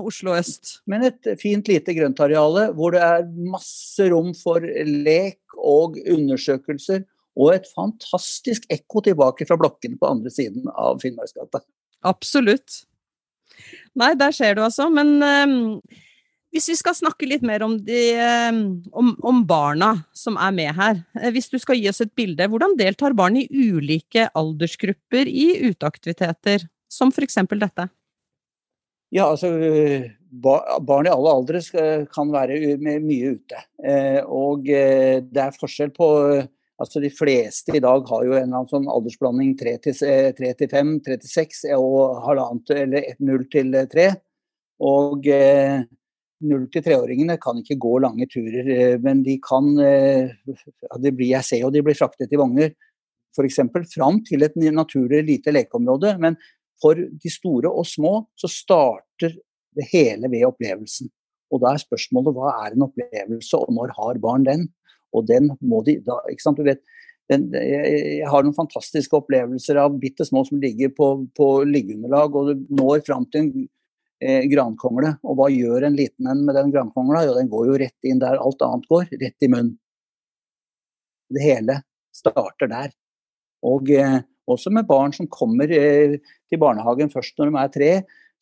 Oslo 0.00 0.32
øst. 0.38 0.78
Men 0.88 1.04
et 1.10 1.34
fint 1.40 1.68
lite 1.68 1.94
grøntareale 1.98 2.70
hvor 2.72 2.96
det 2.96 3.04
er 3.04 3.28
masse 3.28 4.08
rom 4.08 4.32
for 4.38 4.64
lek 4.64 5.42
og 5.60 6.00
undersøkelser. 6.00 7.04
Og 7.38 7.54
et 7.54 7.68
fantastisk 7.72 8.66
ekko 8.72 9.04
tilbake 9.06 9.46
fra 9.48 9.58
blokkene 9.60 9.98
på 10.00 10.08
andre 10.10 10.32
siden 10.32 10.68
av 10.72 11.00
Finnmarksgata. 11.02 11.62
Absolutt. 12.08 12.82
Nei, 13.98 14.12
der 14.18 14.34
ser 14.36 14.56
du 14.56 14.64
altså. 14.66 14.88
Men 14.92 15.14
um, 15.22 15.56
hvis 16.52 16.68
vi 16.68 16.76
skal 16.76 16.96
snakke 16.98 17.28
litt 17.28 17.44
mer 17.46 17.64
om, 17.64 17.78
de, 17.86 18.02
um, 18.50 18.60
om, 18.92 19.14
om, 19.32 19.40
barna 19.48 19.94
som 20.16 20.36
er 20.36 20.52
med 20.56 20.74
her. 20.76 21.00
Hvis 21.32 21.48
du 21.52 21.56
skal 21.62 21.80
gi 21.80 21.88
oss 21.88 22.02
et 22.04 22.12
bilde, 22.18 22.50
hvordan 22.52 22.76
deltar 22.76 23.16
barn 23.16 23.40
i 23.40 23.48
ulike 23.48 24.28
aldersgrupper 24.36 25.30
i 25.30 25.48
uteaktiviteter? 25.70 26.68
som 26.92 27.12
f.eks. 27.12 27.40
dette? 27.56 27.88
Ja, 29.12 29.28
altså 29.28 29.50
Barn 30.32 31.06
i 31.06 31.12
alle 31.12 31.32
aldre 31.36 31.60
kan 32.08 32.30
være 32.32 32.76
mye 32.80 33.34
ute. 33.36 33.58
Eh, 33.84 34.20
og 34.24 34.70
eh, 34.72 35.20
det 35.20 35.42
er 35.42 35.58
forskjell 35.58 35.92
på 35.92 36.08
altså 36.82 37.02
De 37.02 37.10
fleste 37.14 37.76
i 37.76 37.82
dag 37.82 38.06
har 38.10 38.26
jo 38.26 38.36
en 38.38 38.54
sånn 38.70 38.88
aldersblanding 38.90 39.54
3 39.60 39.76
til 39.86 39.96
5, 39.96 40.94
3 41.06 41.18
til 41.22 41.30
6 41.30 41.64
og 41.78 42.22
halvannet 42.26 42.72
eller 42.74 43.10
0 43.22 43.44
til 43.52 43.76
3. 43.94 44.08
Og 44.82 45.28
0 46.42 46.64
til 46.74 46.82
3-åringene 46.82 47.38
kan 47.42 47.60
ikke 47.60 47.78
gå 47.78 47.98
lange 48.02 48.26
turer, 48.30 48.98
men 49.02 49.22
de 49.22 49.36
kan 49.42 49.68
de 49.78 51.12
blir, 51.14 51.36
Jeg 51.36 51.46
ser 51.46 51.62
jo 51.62 51.70
de 51.70 51.84
blir 51.86 51.98
fraktet 51.98 52.34
i 52.34 52.40
vogner 52.40 52.74
f.eks. 53.36 53.60
fram 53.94 54.20
til 54.26 54.44
et 54.44 54.56
naturlig 54.56 55.22
lite 55.28 55.54
lekeområde. 55.54 56.16
Men 56.18 56.36
for 56.82 56.98
de 56.98 57.32
store 57.32 57.70
og 57.70 57.86
små 57.86 58.14
så 58.36 58.50
starter 58.50 59.36
det 59.76 59.88
hele 59.92 60.28
ved 60.28 60.46
opplevelsen. 60.50 61.10
Og 61.52 61.60
da 61.62 61.74
er 61.74 61.82
spørsmålet 61.84 62.36
hva 62.36 62.52
er 62.64 62.74
en 62.74 62.86
opplevelse, 62.88 63.58
og 63.58 63.72
når 63.76 63.92
har 63.98 64.20
barn 64.24 64.46
den? 64.48 64.68
Og 65.12 65.26
den 65.28 65.52
må 65.60 65.82
de 65.86 65.98
da, 66.06 66.18
ikke 66.30 66.44
sant, 66.44 66.60
du 66.60 66.66
vet, 66.66 66.82
den, 67.30 67.46
jeg 67.54 68.26
har 68.28 68.44
noen 68.44 68.56
fantastiske 68.56 69.14
opplevelser 69.16 69.78
av 69.80 69.94
bitte 70.00 70.26
små 70.26 70.42
som 70.48 70.60
ligger 70.60 70.90
på, 70.96 71.12
på 71.36 71.48
liggeunderlag 71.68 72.34
og 72.36 72.50
du 72.50 72.64
når 72.74 73.04
fram 73.06 73.28
til 73.30 73.44
en 73.44 73.52
eh, 74.22 74.48
grankongle. 74.50 75.14
Og 75.22 75.38
hva 75.38 75.48
gjør 75.52 75.86
en 75.88 75.96
liten 75.98 76.28
en 76.30 76.42
med 76.46 76.58
den 76.58 76.72
grankongla? 76.74 77.24
Jo, 77.28 77.36
den 77.38 77.50
går 77.52 77.70
jo 77.70 77.78
rett 77.84 78.10
inn 78.10 78.20
der 78.22 78.40
alt 78.42 78.66
annet 78.66 78.90
går, 78.90 79.06
rett 79.22 79.46
i 79.46 79.50
munnen. 79.52 79.76
Det 81.32 81.44
hele 81.46 81.78
starter 82.12 82.68
der. 82.68 82.92
Og 83.64 83.88
eh, 83.94 84.20
også 84.50 84.72
med 84.74 84.88
barn 84.88 85.14
som 85.16 85.30
kommer 85.30 85.70
eh, 85.70 86.18
til 86.50 86.60
barnehagen 86.60 87.12
først 87.12 87.38
når 87.38 87.50
de 87.50 87.60
er 87.60 87.72
tre, 87.76 87.92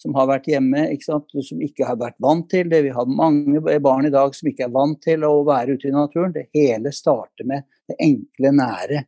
som 0.01 0.17
har 0.17 0.29
vært 0.31 0.49
hjemme, 0.49 0.87
ikke 0.95 1.19
som 1.45 1.63
ikke 1.65 1.85
har 1.89 1.99
vært 2.01 2.17
vant 2.25 2.47
til 2.49 2.71
det. 2.73 2.83
Vi 2.87 2.93
har 2.97 3.09
mange 3.09 3.61
barn 3.85 4.09
i 4.09 4.13
dag 4.13 4.33
som 4.37 4.49
ikke 4.49 4.65
er 4.67 4.73
vant 4.73 5.01
til 5.05 5.27
å 5.29 5.43
være 5.45 5.77
ute 5.77 5.91
i 5.91 5.95
naturen. 5.95 6.33
Det 6.33 6.47
hele 6.57 6.93
starter 6.97 7.49
med 7.49 7.67
det 7.91 7.99
enkle, 8.01 8.55
nære. 8.57 9.03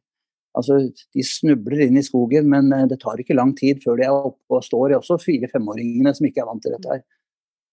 Altså, 0.58 0.82
De 1.14 1.24
snubler 1.24 1.86
inn 1.86 1.96
i 1.96 2.04
skogen, 2.04 2.50
men 2.52 2.68
eh, 2.76 2.84
det 2.90 3.00
tar 3.00 3.20
ikke 3.20 3.38
lang 3.38 3.54
tid 3.56 3.80
før 3.84 3.96
de 3.96 4.04
er 4.04 4.12
oppe 4.12 4.58
og 4.58 4.66
står. 4.66 4.98
Også 4.98 5.16
fire-femåringene 5.22 6.12
som 6.16 6.28
ikke 6.28 6.44
er 6.44 6.50
vant 6.50 6.64
til 6.64 6.76
dette. 6.76 6.98
her. 6.98 7.06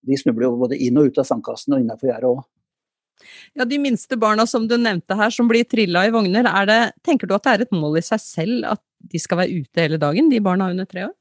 De 0.07 0.15
snubler 0.15 0.47
jo 0.47 0.55
både 0.61 0.79
inn 0.79 0.97
og 1.01 1.11
ut 1.11 1.19
av 1.19 1.27
sandkassen 1.27 1.75
og 1.75 1.83
innafor 1.83 2.13
gjerdet 2.13 2.31
òg. 2.31 2.45
Ja, 3.51 3.65
De 3.67 3.75
minste 3.83 4.15
barna 4.15 4.45
som 4.47 4.63
du 4.69 4.77
nevnte 4.79 5.17
her, 5.19 5.33
som 5.35 5.49
blir 5.51 5.67
trilla 5.67 6.05
i 6.07 6.13
vogner, 6.15 6.47
det, 6.69 6.81
tenker 7.03 7.27
du 7.27 7.35
at 7.35 7.43
det 7.43 7.51
er 7.51 7.65
et 7.65 7.75
mål 7.75 7.99
i 7.99 8.05
seg 8.05 8.21
selv 8.23 8.69
at 8.77 8.83
de 9.11 9.19
skal 9.19 9.41
være 9.41 9.59
ute 9.59 9.83
hele 9.83 9.99
dagen, 9.99 10.31
de 10.31 10.39
barna 10.39 10.69
under 10.71 10.87
tre 10.87 11.09
år? 11.09 11.15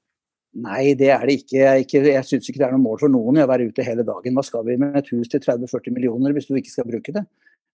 Nei, 0.57 0.95
det 0.97 1.11
er 1.13 1.27
det 1.29 1.35
ikke. 1.43 1.59
Jeg, 1.61 1.85
ikke, 1.85 2.01
jeg 2.09 2.27
syns 2.27 2.49
ikke 2.49 2.63
det 2.63 2.67
er 2.69 2.75
noe 2.75 2.83
mål 2.83 3.03
for 3.03 3.13
noen 3.13 3.43
å 3.43 3.49
være 3.51 3.69
ute 3.69 3.85
hele 3.85 4.05
dagen. 4.07 4.35
Hva 4.35 4.45
skal 4.47 4.65
vi 4.67 4.79
med 4.81 4.97
et 4.99 5.11
hus 5.13 5.29
til 5.31 5.43
30-40 5.45 5.95
millioner 5.95 6.35
hvis 6.35 6.49
du 6.49 6.57
ikke 6.59 6.73
skal 6.73 6.89
bruke 6.89 7.15
det? 7.15 7.25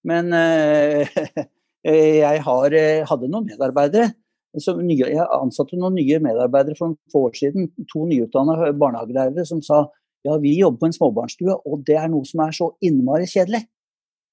Men 0.04 0.34
øh, 0.36 1.14
jeg 2.24 2.42
har, 2.44 2.76
eh, 2.76 3.04
hadde 3.08 3.30
noen 3.30 3.48
medarbeidere. 3.52 4.10
Nye, 4.54 5.08
jeg 5.10 5.24
ansatte 5.34 5.78
noen 5.78 5.96
nye 5.98 6.20
medarbeidere 6.22 6.78
for 6.78 6.92
noen 6.92 7.14
få 7.14 7.24
år 7.28 7.38
siden. 7.38 7.70
To 7.94 8.04
nyutdanna 8.10 8.72
barnehagelærere 8.78 9.46
som 9.48 9.62
sa 9.64 9.86
ja, 10.24 10.36
vi 10.40 10.54
jobber 10.56 10.80
på 10.80 10.88
en 10.88 10.94
småbarnsstue, 10.96 11.56
og 11.68 11.82
det 11.84 11.98
er 12.00 12.08
noe 12.08 12.24
som 12.24 12.40
er 12.46 12.54
så 12.56 12.70
innmari 12.84 13.26
kjedelig 13.28 13.60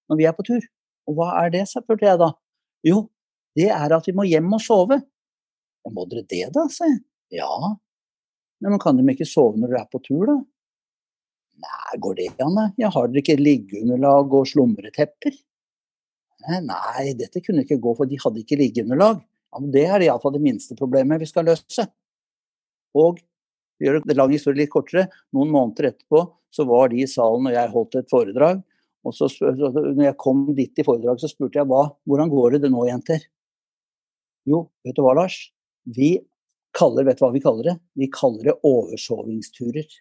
når 0.07 0.19
vi 0.19 0.27
er 0.27 0.35
på 0.37 0.45
tur. 0.47 0.67
Og 1.09 1.17
hva 1.17 1.31
er 1.41 1.51
det, 1.51 1.65
spurte 1.67 2.07
jeg 2.07 2.19
da. 2.21 2.29
Jo, 2.87 3.05
det 3.57 3.67
er 3.75 3.95
at 3.97 4.07
vi 4.07 4.15
må 4.15 4.23
hjem 4.27 4.51
og 4.55 4.63
sove. 4.63 5.01
Ja, 5.01 5.91
må 5.91 6.05
dere 6.07 6.23
det, 6.29 6.45
da, 6.55 6.67
sa 6.71 6.87
jeg. 6.87 7.01
Ja. 7.35 7.49
Nei, 8.61 8.69
men 8.69 8.81
kan 8.81 8.97
de 8.97 9.05
ikke 9.13 9.27
sove 9.27 9.57
når 9.57 9.71
dere 9.71 9.83
er 9.83 9.91
på 9.91 10.01
tur, 10.05 10.25
da? 10.29 10.37
Nei, 11.61 11.99
går 12.01 12.17
det 12.17 12.27
an, 12.41 12.57
da? 12.57 12.67
Jeg 12.79 12.93
har 12.93 13.09
dere 13.09 13.23
ikke 13.23 13.39
liggeunderlag 13.41 14.35
og 14.37 14.47
slumretepper? 14.49 15.39
Nei, 16.45 16.59
nei, 16.65 17.07
dette 17.17 17.41
kunne 17.45 17.65
ikke 17.65 17.81
gå, 17.81 17.95
for 17.97 18.09
de 18.09 18.19
hadde 18.21 18.41
ikke 18.41 18.57
liggeunderlag. 18.61 19.21
Ja, 19.51 19.59
men 19.61 19.73
det 19.73 19.83
er 19.85 20.05
iallfall 20.05 20.37
det 20.37 20.43
minste 20.45 20.77
problemet 20.79 21.21
vi 21.21 21.29
skal 21.29 21.49
løse. 21.49 21.85
Og 22.97 23.19
gjør 23.81 23.99
det 24.05 24.17
lang 24.17 24.33
historie 24.33 24.63
litt 24.63 24.73
kortere, 24.73 25.07
noen 25.35 25.51
måneder 25.53 25.91
etterpå 25.91 26.25
så 26.51 26.65
var 26.67 26.91
de 26.91 27.01
i 27.01 27.09
salen 27.09 27.47
og 27.47 27.55
jeg 27.55 27.71
holdt 27.71 27.97
et 28.01 28.11
foredrag. 28.11 28.61
Og 29.07 29.15
så, 29.17 29.29
når 29.41 30.03
jeg 30.03 30.17
kom 30.21 30.43
dit 30.57 30.81
i 30.81 30.85
foredrag, 30.85 31.17
så 31.21 31.29
spurte 31.31 31.57
jeg 31.57 31.69
hva, 31.69 31.87
hvordan 32.05 32.29
går 32.29 32.59
det 32.59 32.69
nå, 32.69 32.83
jenter? 32.89 33.23
Jo, 34.49 34.67
vet 34.85 34.97
du 34.97 35.01
hva, 35.05 35.15
Lars? 35.17 35.37
Vi 35.89 36.13
kaller, 36.81 37.05
vet 37.07 37.19
du 37.19 37.25
hva 37.25 37.33
vi 37.35 37.43
kaller 37.43 37.69
det? 37.69 37.75
Vi 38.01 38.07
kaller 38.13 38.49
det 38.49 38.57
oversovingsturer. 38.67 39.99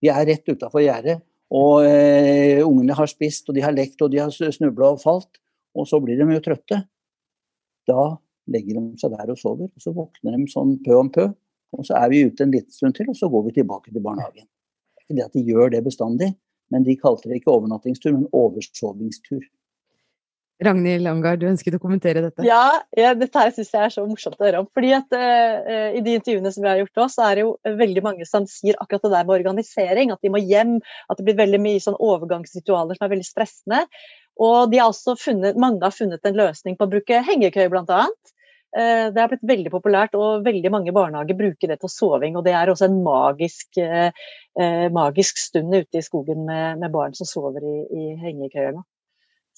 Vi 0.00 0.08
er 0.08 0.24
rett 0.24 0.48
utafor 0.48 0.80
gjerdet, 0.80 1.20
og 1.52 1.84
eh, 1.84 2.62
ungene 2.64 2.96
har 2.96 3.10
spist, 3.10 3.48
og 3.50 3.56
de 3.56 3.64
har 3.64 3.74
lekt, 3.76 4.00
og 4.00 4.12
de 4.12 4.22
har 4.22 4.32
snubla 4.32 4.94
og 4.94 5.02
falt. 5.02 5.40
Og 5.76 5.86
så 5.86 6.00
blir 6.02 6.18
de 6.18 6.26
jo 6.34 6.42
trøtte. 6.42 6.80
Da 7.90 8.06
legger 8.50 8.78
de 8.78 9.00
seg 9.00 9.14
der 9.14 9.32
og 9.32 9.38
sover, 9.38 9.70
og 9.70 9.84
så 9.84 9.92
våkner 9.94 10.36
de 10.36 10.46
sånn 10.50 10.78
pø 10.84 10.96
om 10.98 11.10
pø. 11.12 11.28
Og 11.76 11.86
så 11.86 11.98
er 12.00 12.10
vi 12.10 12.24
ute 12.26 12.46
en 12.46 12.54
liten 12.54 12.74
stund 12.74 12.96
til, 12.96 13.10
og 13.12 13.18
så 13.18 13.28
går 13.30 13.46
vi 13.46 13.58
tilbake 13.60 13.92
til 13.92 14.02
barnehagen. 14.02 14.48
Ikke 15.04 15.18
det 15.18 15.26
at 15.28 15.36
de 15.36 15.44
gjør 15.46 15.70
det 15.74 15.84
bestandig, 15.86 16.32
men 16.70 16.86
de 16.86 16.96
kalte 16.98 17.30
det 17.30 17.40
ikke 17.40 17.52
overnattingstur, 17.54 18.14
men 18.16 18.26
oversovingstur. 18.34 19.44
Ragnhild 20.60 21.04
Langard, 21.06 21.40
du 21.40 21.46
ønsket 21.48 21.76
å 21.78 21.80
kommentere 21.80 22.20
dette? 22.26 22.44
Ja, 22.44 22.82
ja 22.96 23.14
dette 23.16 23.40
her 23.40 23.52
syns 23.56 23.70
jeg 23.72 23.80
er 23.86 23.92
så 23.94 24.04
morsomt 24.04 24.36
å 24.36 24.44
høre 24.44 24.60
om. 24.60 24.68
fordi 24.76 24.92
at 24.96 25.14
uh, 25.16 25.92
I 25.96 26.02
de 26.04 26.16
intervjuene 26.18 26.52
som 26.52 26.64
vi 26.64 26.68
har 26.68 26.82
gjort 26.82 27.00
nå, 27.00 27.06
så 27.14 27.24
er 27.26 27.38
det 27.38 27.46
jo 27.46 27.78
veldig 27.80 28.02
mange 28.04 28.26
som 28.28 28.48
sier 28.50 28.76
akkurat 28.82 29.06
det 29.06 29.12
der 29.14 29.28
med 29.28 29.36
organisering. 29.38 30.12
At 30.12 30.20
de 30.20 30.32
må 30.32 30.42
hjem. 30.42 30.76
At 31.08 31.20
det 31.20 31.28
blir 31.28 31.38
veldig 31.40 31.62
mye 31.64 31.80
sånn 31.80 31.96
overgangsritualer 31.96 32.98
som 32.98 33.08
er 33.08 33.14
veldig 33.14 33.28
stressende. 33.30 33.86
Og 34.40 34.68
de 34.72 34.82
har 34.82 34.92
også 34.92 35.16
funnet, 35.20 35.56
mange 35.60 35.80
har 35.84 35.96
funnet 35.96 36.28
en 36.28 36.36
løsning 36.36 36.76
på 36.76 36.86
å 36.86 36.92
bruke 36.92 37.24
hengekøye, 37.24 37.68
bl.a. 37.72 37.82
annet. 37.84 38.36
det 39.12 39.20
har 39.20 39.28
blitt 39.28 39.44
veldig 39.44 39.72
populært, 39.72 40.14
og 40.16 40.46
veldig 40.46 40.70
mange 40.72 40.94
barnehager 40.96 41.36
bruker 41.36 41.72
det 41.72 41.80
til 41.82 41.92
soving. 41.92 42.38
Og 42.38 42.46
det 42.46 42.54
er 42.56 42.70
også 42.72 42.88
en 42.88 43.02
magisk, 43.04 43.80
eh, 43.82 44.12
eh, 44.60 44.86
magisk 44.92 45.40
stund 45.40 45.74
ute 45.74 46.00
i 46.00 46.04
skogen 46.04 46.46
med, 46.48 46.80
med 46.80 46.94
barn 46.94 47.16
som 47.16 47.28
sover 47.28 47.64
i, 47.64 47.76
i 47.90 48.14
hengekøyer. 48.22 48.80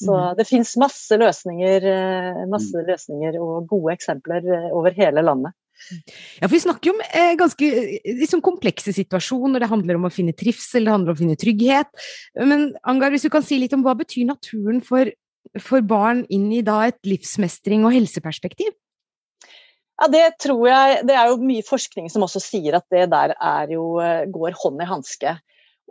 Så 0.01 0.15
mm. 0.15 0.37
det 0.39 0.47
fins 0.49 0.77
masse 0.81 1.17
løsninger, 1.21 1.85
masse 2.51 2.73
mm. 2.73 2.87
løsninger 2.89 3.37
og 3.43 3.67
gode 3.71 3.93
eksempler 3.97 4.47
over 4.73 4.95
hele 4.97 5.25
landet. 5.25 5.53
Ja, 6.41 6.47
for 6.47 6.55
Vi 6.55 6.63
snakker 6.63 6.91
jo 6.91 6.95
om 6.95 7.03
eh, 7.09 7.33
ganske 7.39 7.69
liksom, 8.05 8.43
komplekse 8.45 8.95
situasjoner. 8.95 9.63
Det 9.63 9.71
handler 9.71 9.99
om 9.99 10.07
å 10.09 10.13
finne 10.13 10.35
trivsel, 10.37 10.87
det 10.87 10.95
handler 10.95 11.13
om 11.13 11.19
å 11.19 11.23
finne 11.23 11.39
trygghet. 11.41 11.91
Men 12.39 12.71
Angar, 12.89 13.13
hvis 13.15 13.27
du 13.27 13.33
kan 13.33 13.45
si 13.47 13.59
litt 13.61 13.75
om 13.77 13.85
hva 13.87 13.97
betyr 13.99 14.29
naturen 14.29 14.83
for, 14.85 15.11
for 15.63 15.85
barn 15.85 16.25
inn 16.33 16.51
i 16.55 16.63
da 16.67 16.83
et 16.91 17.01
livsmestring 17.09 17.87
og 17.87 17.97
helseperspektiv? 17.97 18.75
Ja, 20.01 20.09
Det 20.11 20.25
tror 20.43 20.65
jeg 20.67 21.03
Det 21.07 21.15
er 21.15 21.29
jo 21.31 21.43
mye 21.45 21.63
forskning 21.63 22.09
som 22.11 22.25
også 22.27 22.41
sier 22.43 22.79
at 22.79 22.87
det 22.91 23.09
der 23.13 23.35
jo, 23.71 23.99
eh, 24.03 24.27
går 24.31 24.59
hånd 24.63 24.83
i 24.83 24.89
hanske. 24.89 25.37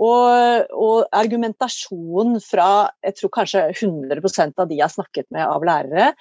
Og, 0.02 0.72
og, 0.74 1.04
argumentasjonen 1.14 2.40
fra 2.42 2.70
jeg 3.06 3.20
tror 3.20 3.34
kanskje 3.36 3.68
100% 3.76 4.58
av 4.58 4.70
de 4.70 4.80
jeg 4.80 4.88
har 4.88 4.96
snakket 4.96 5.28
med 5.36 5.46
av 5.46 5.66
lærere, 5.68 6.14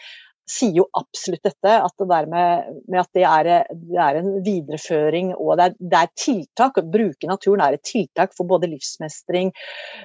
sier 0.50 0.80
jo 0.80 0.86
absolutt 0.98 1.44
dette. 1.46 1.72
At 1.86 1.94
det 2.00 2.08
der 2.10 2.28
med, 2.30 2.80
med 2.90 3.00
at 3.02 3.10
det 3.16 3.24
er, 3.28 3.50
det 3.70 4.00
er, 4.02 4.18
en 4.20 4.30
videreføring 4.46 5.32
og 5.36 5.54
det 5.60 5.68
er, 5.68 5.76
det 5.78 6.00
er, 6.00 6.12
tiltak. 6.24 6.80
Å 6.80 6.86
bruke 6.96 7.30
naturen 7.30 7.64
er 7.64 7.76
et 7.76 7.86
tiltak 7.86 8.34
for 8.36 8.48
både 8.50 8.70
livsmestring 8.72 9.52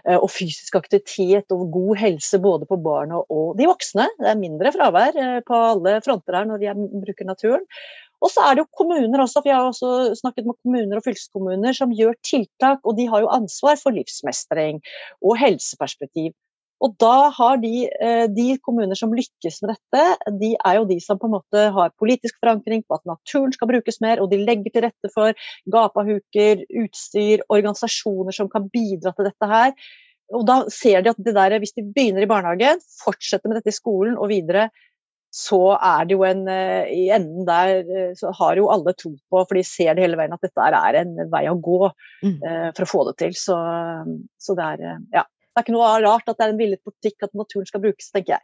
eh, 0.06 0.18
og 0.18 0.30
fysisk 0.34 0.78
aktivitet 0.80 1.54
og 1.56 1.68
god 1.74 2.02
helse 2.04 2.40
både 2.44 2.70
på 2.70 2.80
barn 2.86 3.16
og 3.18 3.56
de 3.60 3.70
voksne. 3.70 4.08
Det 4.22 4.32
er 4.32 4.42
mindre 4.42 4.74
fravær 4.76 5.22
eh, 5.22 5.40
på 5.46 5.62
alle 5.74 6.00
fronter 6.06 6.40
her 6.40 6.50
når 6.50 6.64
de 6.64 6.76
bruker 7.06 7.30
naturen. 7.30 7.66
Og 8.24 8.32
så 8.32 8.46
er 8.46 8.56
det 8.56 8.64
jo 8.64 8.78
kommuner 8.80 9.22
også, 9.22 9.42
for 9.42 9.52
jeg 9.52 9.58
har 9.60 9.68
også 9.70 10.16
snakket 10.22 10.48
med 10.48 10.58
kommuner 10.64 11.00
og 11.00 11.06
fylkeskommuner 11.06 11.76
som 11.78 11.94
gjør 11.94 12.16
tiltak, 12.26 12.82
og 12.84 12.98
de 12.98 13.10
har 13.12 13.26
jo 13.26 13.34
ansvar 13.36 13.78
for 13.82 13.96
livsmestring 13.96 14.82
og 15.22 15.38
helseperspektiv. 15.42 16.34
Og 16.84 16.96
da 17.00 17.30
har 17.32 17.60
de, 17.62 17.88
eh, 17.88 18.26
de 18.28 18.58
kommuner 18.60 18.98
som 19.00 19.14
lykkes 19.16 19.62
med 19.64 19.76
dette, 19.76 20.32
de 20.42 20.56
er 20.60 20.76
jo 20.76 20.88
de 20.90 21.00
som 21.00 21.18
på 21.18 21.30
en 21.30 21.38
måte 21.38 21.62
har 21.78 21.94
politisk 22.02 22.36
forankring 22.44 22.84
på 22.84 22.98
at 22.98 23.06
naturen 23.08 23.54
skal 23.56 23.70
brukes 23.72 24.02
mer, 24.04 24.20
og 24.20 24.30
de 24.32 24.42
legger 24.44 24.74
til 24.74 24.84
rette 24.84 25.12
for 25.14 25.34
gapahuker, 25.72 26.66
utstyr, 26.84 27.46
organisasjoner 27.48 28.36
som 28.36 28.52
kan 28.52 28.68
bidra 28.74 29.16
til 29.16 29.30
dette 29.30 29.52
her. 29.54 29.72
Og 30.34 30.46
da 30.46 30.64
ser 30.74 31.02
de 31.02 31.14
at 31.14 31.22
det 31.24 31.36
der, 31.38 31.58
hvis 31.62 31.76
de 31.78 31.86
begynner 31.86 32.26
i 32.26 32.30
barnehagen, 32.30 32.82
fortsetter 33.04 33.48
med 33.48 33.62
dette 33.62 33.72
i 33.72 33.80
skolen 33.80 34.18
og 34.18 34.30
videre, 34.34 34.70
så 35.36 35.60
er 35.76 36.08
det 36.08 36.16
jo 36.16 36.24
en 36.24 36.46
eh, 36.48 36.88
I 36.96 37.06
enden 37.16 37.44
der 37.48 37.82
eh, 37.84 38.12
så 38.16 38.32
har 38.38 38.56
jo 38.60 38.70
alle 38.72 38.96
tro 38.96 39.12
på, 39.12 39.42
for 39.42 39.58
de 39.58 39.64
ser 39.68 39.96
det 39.96 40.06
hele 40.06 40.20
veien, 40.20 40.34
at 40.36 40.44
dette 40.46 40.68
er 40.72 41.00
en 41.02 41.16
vei 41.32 41.46
å 41.52 41.58
gå 41.60 41.80
mm. 41.90 42.36
uh, 42.40 42.70
for 42.72 42.86
å 42.86 42.90
få 42.90 43.02
det 43.10 43.16
til. 43.24 43.36
Så, 43.38 43.58
så 44.40 44.56
det 44.58 44.68
er 44.76 44.86
ja. 45.14 45.26
Det 45.26 45.62
er 45.62 45.66
ikke 45.68 45.76
noe 45.76 45.94
rart 46.04 46.28
at 46.28 46.36
det 46.36 46.44
er 46.44 46.52
en 46.52 46.60
villet 46.60 46.84
politikk 46.84 47.28
at 47.28 47.36
naturen 47.38 47.68
skal 47.68 47.84
brukes, 47.84 48.10
tenker 48.12 48.36
jeg. 48.36 48.44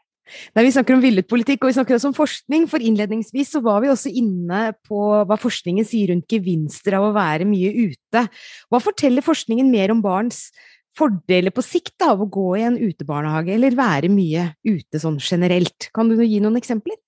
Nei, 0.56 0.64
Vi 0.64 0.74
snakker 0.76 0.96
om 0.96 1.02
villet 1.04 1.28
politikk, 1.28 1.64
og 1.64 1.72
vi 1.72 1.76
snakker 1.76 1.98
også 1.98 2.12
om 2.12 2.16
forskning. 2.16 2.68
For 2.72 2.84
innledningsvis 2.84 3.52
så 3.56 3.62
var 3.66 3.82
vi 3.84 3.92
også 3.92 4.12
inne 4.16 4.62
på 4.88 5.02
hva 5.28 5.38
forskningen 5.40 5.88
sier 5.88 6.14
rundt 6.14 6.32
gevinster 6.32 6.96
av 6.96 7.10
å 7.10 7.16
være 7.16 7.48
mye 7.50 7.72
ute. 7.92 8.24
Hva 8.72 8.80
forteller 8.84 9.26
forskningen 9.26 9.72
mer 9.74 9.92
om 9.92 10.04
barns 10.04 10.50
fordeler 10.98 11.54
på 11.56 11.64
sikt 11.66 12.04
av 12.06 12.22
å 12.22 12.30
gå 12.32 12.48
i 12.60 12.66
en 12.68 12.78
utebarnehage, 12.80 13.56
eller 13.56 13.78
være 13.78 14.12
mye 14.12 14.52
ute 14.68 15.00
sånn 15.02 15.20
generelt. 15.24 15.90
Kan 15.96 16.12
du 16.12 16.20
gi 16.20 16.42
noen 16.44 16.60
eksempler? 16.60 17.00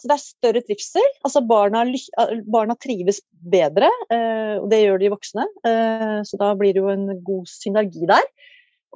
Så 0.00 0.08
det 0.08 0.16
er 0.16 0.22
større 0.22 0.62
trivsel. 0.64 1.08
Altså 1.26 1.42
barna, 1.44 1.82
barna 2.48 2.76
trives 2.80 3.20
bedre, 3.30 3.90
eh, 4.12 4.56
og 4.56 4.70
det 4.72 4.80
gjør 4.80 5.02
de 5.02 5.10
voksne. 5.12 5.44
Eh, 5.68 6.20
så 6.24 6.40
da 6.40 6.54
blir 6.56 6.72
det 6.72 6.80
jo 6.80 6.88
en 6.92 7.10
god 7.26 7.50
synergi 7.52 8.08
der. 8.08 8.24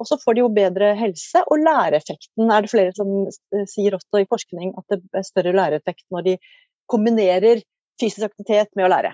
Og 0.01 0.09
så 0.09 0.17
får 0.19 0.35
de 0.35 0.43
jo 0.43 0.51
bedre 0.51 0.91
helse, 0.99 1.43
og 1.45 1.61
læreeffekten 1.61 2.49
er 2.51 2.65
det 2.65 2.71
flere 2.71 2.95
som 2.97 3.11
eh, 3.29 3.67
sier 3.69 3.95
også 3.95 4.23
i 4.23 4.29
forskning 4.31 4.73
at 4.81 4.95
det 4.95 4.99
er 5.15 5.27
større 5.27 5.53
læreeffekt 5.55 6.03
når 6.11 6.25
de 6.31 6.35
kombinerer 6.91 7.61
fysisk 8.01 8.25
aktivitet 8.27 8.73
med 8.75 8.89
å 8.89 8.91
lære. 8.91 9.13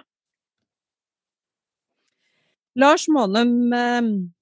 Lars 2.79 3.07
Månum, 3.11 3.73
eh, 3.73 4.01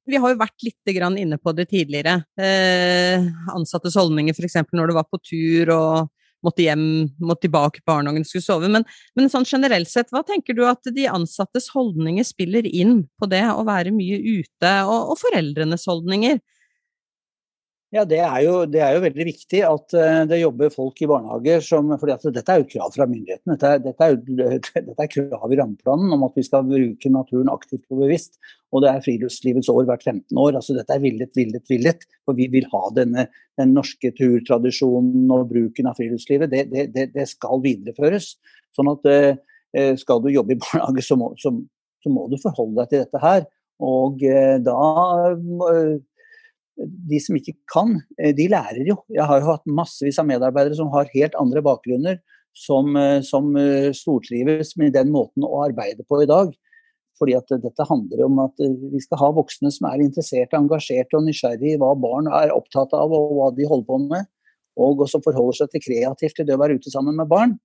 vi 0.10 0.18
har 0.22 0.34
jo 0.34 0.40
vært 0.40 0.66
litt 0.66 0.94
inne 1.18 1.38
på 1.38 1.54
det 1.58 1.70
tidligere. 1.70 2.24
Eh, 2.38 3.26
ansattes 3.56 3.96
holdninger 3.96 4.34
f.eks. 4.34 4.56
når 4.72 4.88
du 4.88 4.94
var 4.94 5.08
på 5.10 5.20
tur 5.22 5.72
og 5.74 6.10
måtte 6.46 6.64
hjem, 6.64 7.10
måtte 7.20 7.48
tilbake 7.48 7.82
barnehagen, 7.86 8.24
skulle 8.24 8.46
sove. 8.46 8.70
Men, 8.72 8.86
men 9.16 9.30
sånn 9.32 9.48
generelt 9.50 9.90
sett, 9.92 10.12
hva 10.14 10.24
tenker 10.24 10.56
du 10.56 10.64
at 10.68 10.86
de 10.96 11.10
ansattes 11.12 11.70
holdninger 11.74 12.24
spiller 12.24 12.66
inn 12.66 13.04
på 13.20 13.28
det 13.28 13.44
å 13.52 13.66
være 13.68 13.92
mye 13.92 14.22
ute, 14.40 14.74
og, 14.86 15.14
og 15.14 15.20
foreldrenes 15.20 15.88
holdninger? 15.90 16.40
Ja, 17.90 18.04
det 18.06 18.20
er, 18.22 18.36
jo, 18.46 18.58
det 18.70 18.84
er, 18.86 18.92
jo, 18.94 19.02
veldig 19.02 19.26
viktig 19.26 19.60
at 19.66 19.94
uh, 19.98 20.20
det 20.30 20.38
jobber 20.38 20.70
folk 20.70 21.00
i 21.02 21.08
barnehager 21.10 21.64
som 21.66 21.88
fordi 21.98 22.14
at 22.14 22.26
Dette 22.36 22.54
er 22.54 22.62
jo 22.62 22.68
krav 22.70 22.92
fra 22.94 23.08
myndighetene. 23.10 23.56
Dette 23.58 23.72
dette, 23.82 24.10
dette 24.92 25.06
er, 25.08 25.10
krav 25.10 25.50
i 25.50 25.58
rammeplanen 25.58 26.14
om 26.14 26.26
at 26.28 26.36
vi 26.38 26.44
skal 26.46 26.68
bruke 26.68 27.10
naturen 27.10 27.50
aktivt 27.50 27.88
og 27.90 28.04
bevisst. 28.04 28.38
Og 28.70 28.84
det 28.84 28.92
er 28.92 29.02
friluftslivets 29.02 29.72
år 29.74 29.88
hvert 29.90 30.06
15 30.06 30.38
år. 30.38 30.60
altså 30.60 30.76
Dette 30.78 30.94
er 30.94 31.02
villet, 31.02 31.32
villet, 31.34 31.64
villet. 31.72 32.06
For 32.30 32.38
vi 32.38 32.46
vil 32.54 32.68
ha 32.70 32.84
denne 32.94 33.26
den 33.58 33.74
norske 33.74 34.14
turtradisjonen 34.20 35.26
og 35.34 35.50
bruken 35.50 35.90
av 35.90 35.98
friluftslivet. 35.98 36.54
Det, 36.54 36.86
det, 36.94 37.08
det 37.16 37.26
skal 37.32 37.64
videreføres. 37.66 38.36
Sånn 38.78 38.92
at 38.94 39.10
uh, 39.10 39.96
skal 39.98 40.22
du 40.22 40.30
jobbe 40.30 40.54
i 40.54 40.62
barnehage, 40.62 41.08
så 41.10 41.18
må, 41.18 41.32
så, 41.42 41.56
så 42.06 42.14
må, 42.14 42.30
du 42.30 42.38
forholde 42.38 42.84
deg 42.84 42.94
til 42.94 43.04
dette 43.08 43.24
her. 43.26 43.50
Og 43.82 44.22
da 44.62 44.78
de 46.88 47.20
som 47.22 47.38
ikke 47.38 47.56
kan, 47.72 48.00
eh, 48.20 48.34
de 48.36 48.48
lærer 48.52 48.88
jo. 48.88 49.00
Jeg 49.12 49.26
har 49.28 49.42
jo 49.42 49.52
hatt 49.52 49.66
massevis 49.66 50.20
av 50.20 50.28
medarbeidere 50.30 50.78
som 50.78 50.92
har 50.94 51.12
helt 51.14 51.36
andre 51.40 51.62
bakgrunner, 51.66 52.20
som, 52.56 52.96
eh, 52.96 53.22
som 53.22 53.56
eh, 53.56 53.92
stortrives 53.92 54.76
med 54.78 54.94
den 54.94 55.12
måten 55.12 55.44
å 55.44 55.66
arbeide 55.68 56.06
på 56.08 56.24
i 56.24 56.30
dag. 56.30 56.54
Fordi 57.20 57.36
at 57.36 57.48
dette 57.50 57.84
handler 57.84 58.26
om 58.26 58.40
at 58.40 58.56
vi 58.60 59.00
skal 59.04 59.20
ha 59.20 59.32
voksne 59.36 59.72
som 59.76 59.90
er 59.90 60.00
interesserte, 60.00 60.56
engasjerte 60.56 61.18
og 61.18 61.26
nysgjerrige 61.26 61.76
i 61.76 61.80
hva 61.80 61.92
barn 62.00 62.30
er 62.32 62.54
opptatt 62.56 62.94
av 62.96 63.12
og 63.12 63.34
hva 63.36 63.50
de 63.58 63.68
holder 63.68 63.88
på 63.90 63.98
med. 64.06 64.30
Og 64.80 65.04
også 65.04 65.20
forholder 65.26 65.58
seg 65.58 65.74
til 65.74 65.84
kreativt 65.84 66.38
til 66.40 66.48
det 66.48 66.56
å 66.56 66.62
være 66.62 66.78
ute 66.80 66.94
sammen 66.94 67.20
med 67.20 67.28
barn. 67.28 67.58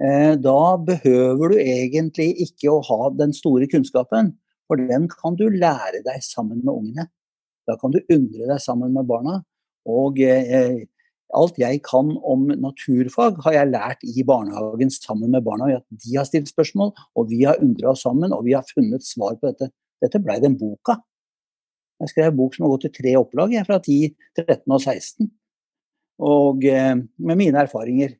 Da 0.00 0.62
behøver 0.80 1.52
du 1.52 1.60
egentlig 1.60 2.30
ikke 2.40 2.72
å 2.72 2.80
ha 2.88 3.10
den 3.12 3.36
store 3.36 3.68
kunnskapen, 3.68 4.32
for 4.64 4.80
den 4.80 5.10
kan 5.12 5.36
du 5.36 5.44
lære 5.44 6.00
deg 6.00 6.24
sammen 6.24 6.64
med 6.64 6.72
ungene. 6.72 7.08
Da 7.66 7.76
kan 7.80 7.94
du 7.94 8.00
undre 8.02 8.46
deg 8.50 8.60
sammen 8.62 8.94
med 8.94 9.08
barna. 9.08 9.40
Og 9.86 10.20
eh, 10.22 10.84
alt 11.34 11.58
jeg 11.58 11.80
kan 11.86 12.12
om 12.26 12.46
naturfag, 12.62 13.40
har 13.44 13.56
jeg 13.56 13.72
lært 13.72 14.06
i 14.06 14.24
barnehagen 14.26 14.92
sammen 14.94 15.32
med 15.34 15.44
barna. 15.46 15.72
at 15.80 15.86
De 15.90 16.16
har 16.16 16.26
stilt 16.28 16.50
spørsmål, 16.52 16.92
og 17.16 17.30
vi 17.30 17.42
har 17.44 17.60
undra 17.62 17.92
oss 17.92 18.04
sammen, 18.06 18.32
og 18.32 18.44
vi 18.46 18.54
har 18.54 18.66
funnet 18.70 19.06
svar 19.06 19.36
på 19.40 19.50
dette. 19.50 19.72
Dette 20.02 20.22
blei 20.22 20.38
den 20.42 20.58
boka. 20.60 21.00
Jeg 22.02 22.12
skrev 22.12 22.34
bok 22.36 22.54
som 22.54 22.66
har 22.66 22.74
gått 22.74 22.90
i 22.90 22.94
tre 22.98 23.16
opplag, 23.18 23.54
jeg, 23.56 23.66
fra 23.66 23.80
10, 23.80 24.14
13 24.36 24.74
og 24.76 24.80
16. 24.82 25.30
Og 26.26 26.64
eh, 26.68 26.94
med 26.96 27.42
mine 27.42 27.62
erfaringer. 27.64 28.16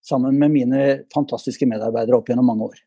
Sammen 0.00 0.38
med 0.40 0.48
mine 0.54 0.84
fantastiske 1.12 1.66
medarbeidere 1.68 2.16
opp 2.16 2.30
gjennom 2.30 2.46
mange 2.48 2.70
år. 2.70 2.78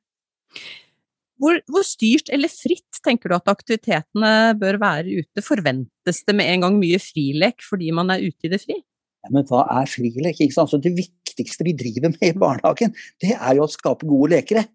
Hvor, 1.41 1.57
hvor, 1.71 1.83
styrt 1.85 2.29
eller 2.33 2.51
fritt 2.51 2.99
tenker 3.03 3.31
du 3.31 3.35
at 3.37 3.49
aktivitetene 3.51 4.53
bør 4.59 4.77
være 4.81 5.23
ute? 5.23 5.43
Forventes 5.43 6.21
det 6.27 6.35
med 6.37 6.51
en 6.51 6.67
gang 6.67 6.77
mye 6.79 6.99
frilek 7.01 7.65
fordi 7.65 7.89
man 7.95 8.13
er 8.13 8.23
ute 8.23 8.47
i 8.47 8.51
det 8.53 8.61
fri? 8.61 8.77
Ja, 9.23 9.31
men 9.33 9.47
hva 9.49 9.63
er 9.79 9.89
frilek? 9.89 10.41
Altså, 10.45 10.79
det 10.83 10.93
viktigste 10.97 11.65
vi 11.65 11.75
driver 11.79 12.13
med 12.13 12.29
i 12.29 12.37
barnehagen, 12.37 12.93
det 13.23 13.33
er 13.37 13.57
jo 13.57 13.65
å 13.65 13.71
skape 13.71 14.07
gode 14.09 14.35
lekere. 14.35 14.65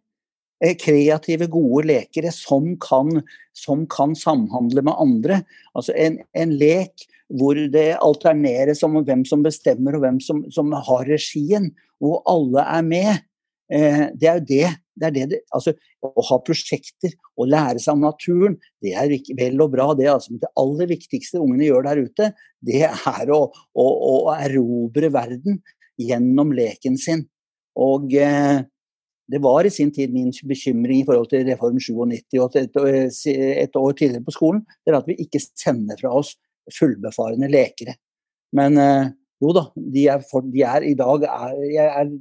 Eh, 0.59 0.75
kreative, 0.75 1.47
gode 1.53 1.85
lekere 1.87 2.33
som 2.35 2.73
kan, 2.83 3.21
som 3.55 3.85
kan 3.91 4.17
samhandle 4.19 4.83
med 4.83 4.97
andre. 4.99 5.43
Altså 5.79 5.95
en, 5.95 6.19
en, 6.35 6.57
lek 6.59 7.07
hvor 7.39 7.55
det 7.71 7.93
alterneres 8.03 8.83
om 8.83 8.97
hvem 9.05 9.23
som 9.29 9.45
bestemmer 9.45 9.95
og 9.95 10.03
hvem 10.03 10.19
som, 10.25 10.43
som 10.51 10.73
har 10.73 11.07
regien, 11.07 11.71
hvor 12.03 12.25
alle 12.27 12.65
er 12.65 12.83
med. 12.89 13.23
Eh, 13.71 14.09
det 14.19 14.33
er 14.33 14.41
jo 14.41 14.49
det 14.49 14.73
det 14.99 15.09
er 15.09 15.15
det, 15.15 15.25
det 15.33 15.41
altså, 15.55 15.75
Å 16.05 16.25
ha 16.31 16.39
prosjekter 16.45 17.15
og 17.39 17.51
lære 17.53 17.83
seg 17.83 17.97
om 17.97 18.07
naturen, 18.07 18.57
det 18.85 18.95
er 18.99 19.13
vel 19.39 19.65
og 19.65 19.73
bra, 19.75 19.91
det. 19.99 20.09
Altså, 20.13 20.35
men 20.35 20.43
det 20.43 20.53
aller 20.61 20.91
viktigste 20.91 21.43
ungene 21.43 21.69
gjør 21.69 21.89
der 21.89 22.03
ute, 22.07 22.31
det 22.65 22.85
er 22.89 23.35
å, 23.35 23.43
å, 23.55 23.87
å 23.87 24.35
erobre 24.37 25.11
verden 25.15 25.61
gjennom 25.99 26.53
leken 26.55 26.99
sin. 27.01 27.25
Og 27.79 28.15
eh, 28.19 28.65
det 29.29 29.41
var 29.45 29.67
i 29.67 29.73
sin 29.73 29.91
tid 29.95 30.13
min 30.15 30.31
bekymring 30.49 31.03
i 31.03 31.07
forhold 31.07 31.29
til 31.31 31.45
Reform 31.51 31.79
97 31.83 32.39
og 32.41 32.57
et, 32.57 32.79
et 33.29 33.77
år 33.77 33.97
tidligere 33.99 34.25
på 34.25 34.35
skolen, 34.35 34.63
det 34.83 34.95
er 34.95 35.01
at 35.03 35.11
vi 35.11 35.19
ikke 35.25 35.43
sender 35.45 35.99
fra 36.01 36.15
oss 36.21 36.35
fullbefarende 36.79 37.51
lekere. 37.53 37.99
Men 38.57 38.81
eh, 38.81 39.11
jo 39.43 39.53
da, 39.55 39.69
de 39.77 40.07
er, 40.11 40.25
for, 40.31 40.47
de 40.49 40.65
er 40.67 40.87
i 40.89 40.97
dag 40.99 41.27
er, 41.29 41.59
Jeg 41.69 41.87
er 41.87 42.15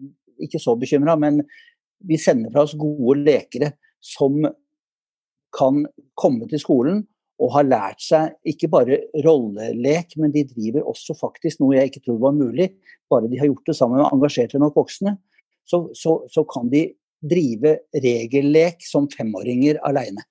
ikke 0.44 0.62
så 0.62 0.76
bekymra, 0.78 1.16
men 1.18 1.42
vi 2.06 2.18
sender 2.22 2.54
fra 2.54 2.66
oss 2.68 2.76
gode 2.78 3.20
lekere 3.24 3.74
som 4.04 4.44
kan 5.58 5.86
komme 6.20 6.48
til 6.50 6.62
skolen 6.62 7.06
og 7.42 7.52
har 7.54 7.68
lært 7.68 8.02
seg 8.02 8.34
ikke 8.50 8.70
bare 8.74 9.00
rollelek, 9.26 10.16
men 10.18 10.34
de 10.34 10.46
driver 10.50 10.88
også 10.90 11.16
faktisk 11.18 11.62
noe 11.62 11.78
jeg 11.78 11.92
ikke 11.92 12.04
trodde 12.08 12.24
var 12.24 12.38
mulig. 12.38 12.72
Bare 13.12 13.30
de 13.30 13.40
har 13.40 13.50
gjort 13.50 13.70
det 13.70 13.78
sammen 13.78 14.02
med 14.02 14.10
engasjerte 14.10 14.62
nok 14.62 14.78
voksne, 14.80 15.14
så, 15.68 15.84
så, 15.98 16.20
så 16.34 16.44
kan 16.50 16.72
de 16.74 16.88
drive 17.22 17.78
regellek 17.94 18.82
som 18.86 19.10
femåringer 19.14 19.80
aleine. 19.86 20.26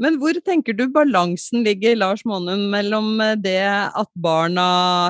Men 0.00 0.16
hvor 0.20 0.36
tenker 0.44 0.76
du 0.76 0.86
balansen 0.92 1.64
ligger, 1.66 1.98
Lars 1.98 2.24
Månum, 2.28 2.64
mellom 2.72 3.20
eh, 3.20 3.36
det 3.40 3.60
at 3.68 4.10
barna 4.14 4.64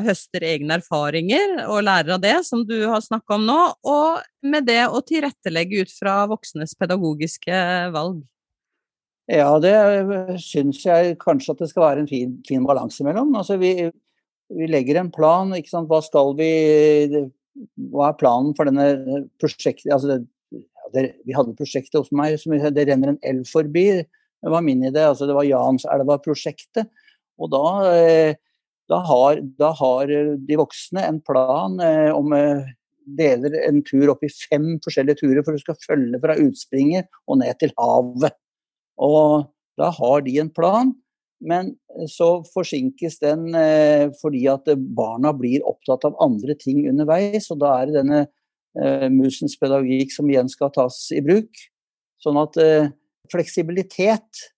høster 0.07 0.45
egne 0.47 0.81
erfaringer 0.81 1.63
og 1.69 1.85
lærer 1.87 2.17
av 2.17 2.23
det, 2.25 2.35
som 2.49 2.65
du 2.67 2.77
har 2.91 3.05
snakka 3.05 3.39
om 3.39 3.47
nå, 3.47 3.61
og 3.87 4.23
med 4.43 4.67
det 4.69 4.83
å 4.89 5.03
tilrettelegge 5.07 5.85
ut 5.85 5.95
fra 5.95 6.23
voksnes 6.31 6.75
pedagogiske 6.79 7.63
valg? 7.95 8.23
Ja, 9.31 9.55
det 9.63 9.73
syns 10.43 10.83
jeg 10.85 11.17
kanskje 11.23 11.55
at 11.55 11.63
det 11.63 11.71
skal 11.71 11.87
være 11.87 12.03
en 12.03 12.11
fin, 12.11 12.35
fin 12.49 12.65
balanse 12.67 13.05
mellom. 13.07 13.31
Altså, 13.39 13.57
vi, 13.61 13.87
vi, 14.51 14.67
legger 14.69 14.99
en 15.01 15.13
plan. 15.15 15.53
ikke 15.55 15.71
sant? 15.71 15.89
Hva 15.91 16.03
skal 16.05 16.35
vi 16.41 16.51
Hva 17.93 18.11
er 18.11 18.19
planen 18.19 18.57
for 18.59 18.69
denne 18.69 19.23
prosjektet? 19.41 19.93
Altså, 19.95 20.17
det, 20.17 20.65
det, 20.93 21.07
vi 21.25 21.37
hadde 21.37 21.55
prosjektet 21.57 22.01
hos 22.01 22.11
meg 22.13 22.35
som 22.41 22.53
det 22.53 22.89
renner 22.89 23.15
en 23.15 23.23
elv 23.23 23.47
forbi. 23.49 24.03
Det 24.43 24.53
var 24.53 24.65
min 24.67 24.85
idé. 24.85 25.07
altså 25.07 25.27
Det 25.27 25.37
var 25.37 25.49
Janselva-prosjektet. 25.49 26.91
Og 27.39 27.51
da, 27.53 27.67
eh, 27.95 28.35
da, 28.91 29.01
har, 29.09 29.41
da, 29.59 29.73
har, 29.79 30.13
de 30.39 30.59
voksne 30.61 31.05
en 31.07 31.21
plan 31.25 31.79
eh, 31.81 32.11
om 32.15 32.35
eh, 32.37 32.67
deler 33.19 33.57
en 33.63 33.81
tur 33.87 34.13
opp 34.13 34.23
i 34.27 34.31
fem 34.31 34.77
forskjellige 34.85 35.23
turer 35.23 35.43
for 35.43 35.55
du 35.55 35.63
skal 35.63 35.79
følge 35.83 36.21
fra 36.23 36.37
utspringet 36.39 37.09
og 37.27 37.41
ned 37.43 37.59
til 37.63 37.75
havet. 37.79 38.37
Og 39.03 39.49
da 39.81 39.89
har 39.95 40.27
de 40.27 40.37
en 40.43 40.53
plan 40.53 40.93
men 41.43 41.73
så 42.11 42.43
forsinkes 42.53 43.19
den 43.23 43.51
eh, 43.59 44.09
fordi 44.21 44.45
at 44.51 44.69
barna 44.95 45.33
blir 45.35 45.65
opptatt 45.67 46.07
av 46.07 46.19
andre 46.23 46.55
ting 46.59 46.85
underveis, 46.91 47.49
og 47.51 47.59
da 47.63 47.75
er 47.81 47.91
det 47.91 47.97
denne 47.99 48.21
eh, 48.79 49.09
musens 49.11 49.57
pedagogikk 49.59 50.15
som 50.15 50.31
igjen 50.31 50.51
skal 50.53 50.73
tas 50.75 50.99
i 51.15 51.23
bruk. 51.25 51.65
Sånn 52.23 52.39
at 52.39 52.59
eh, 52.63 52.93
fleksibilitet 53.31 54.49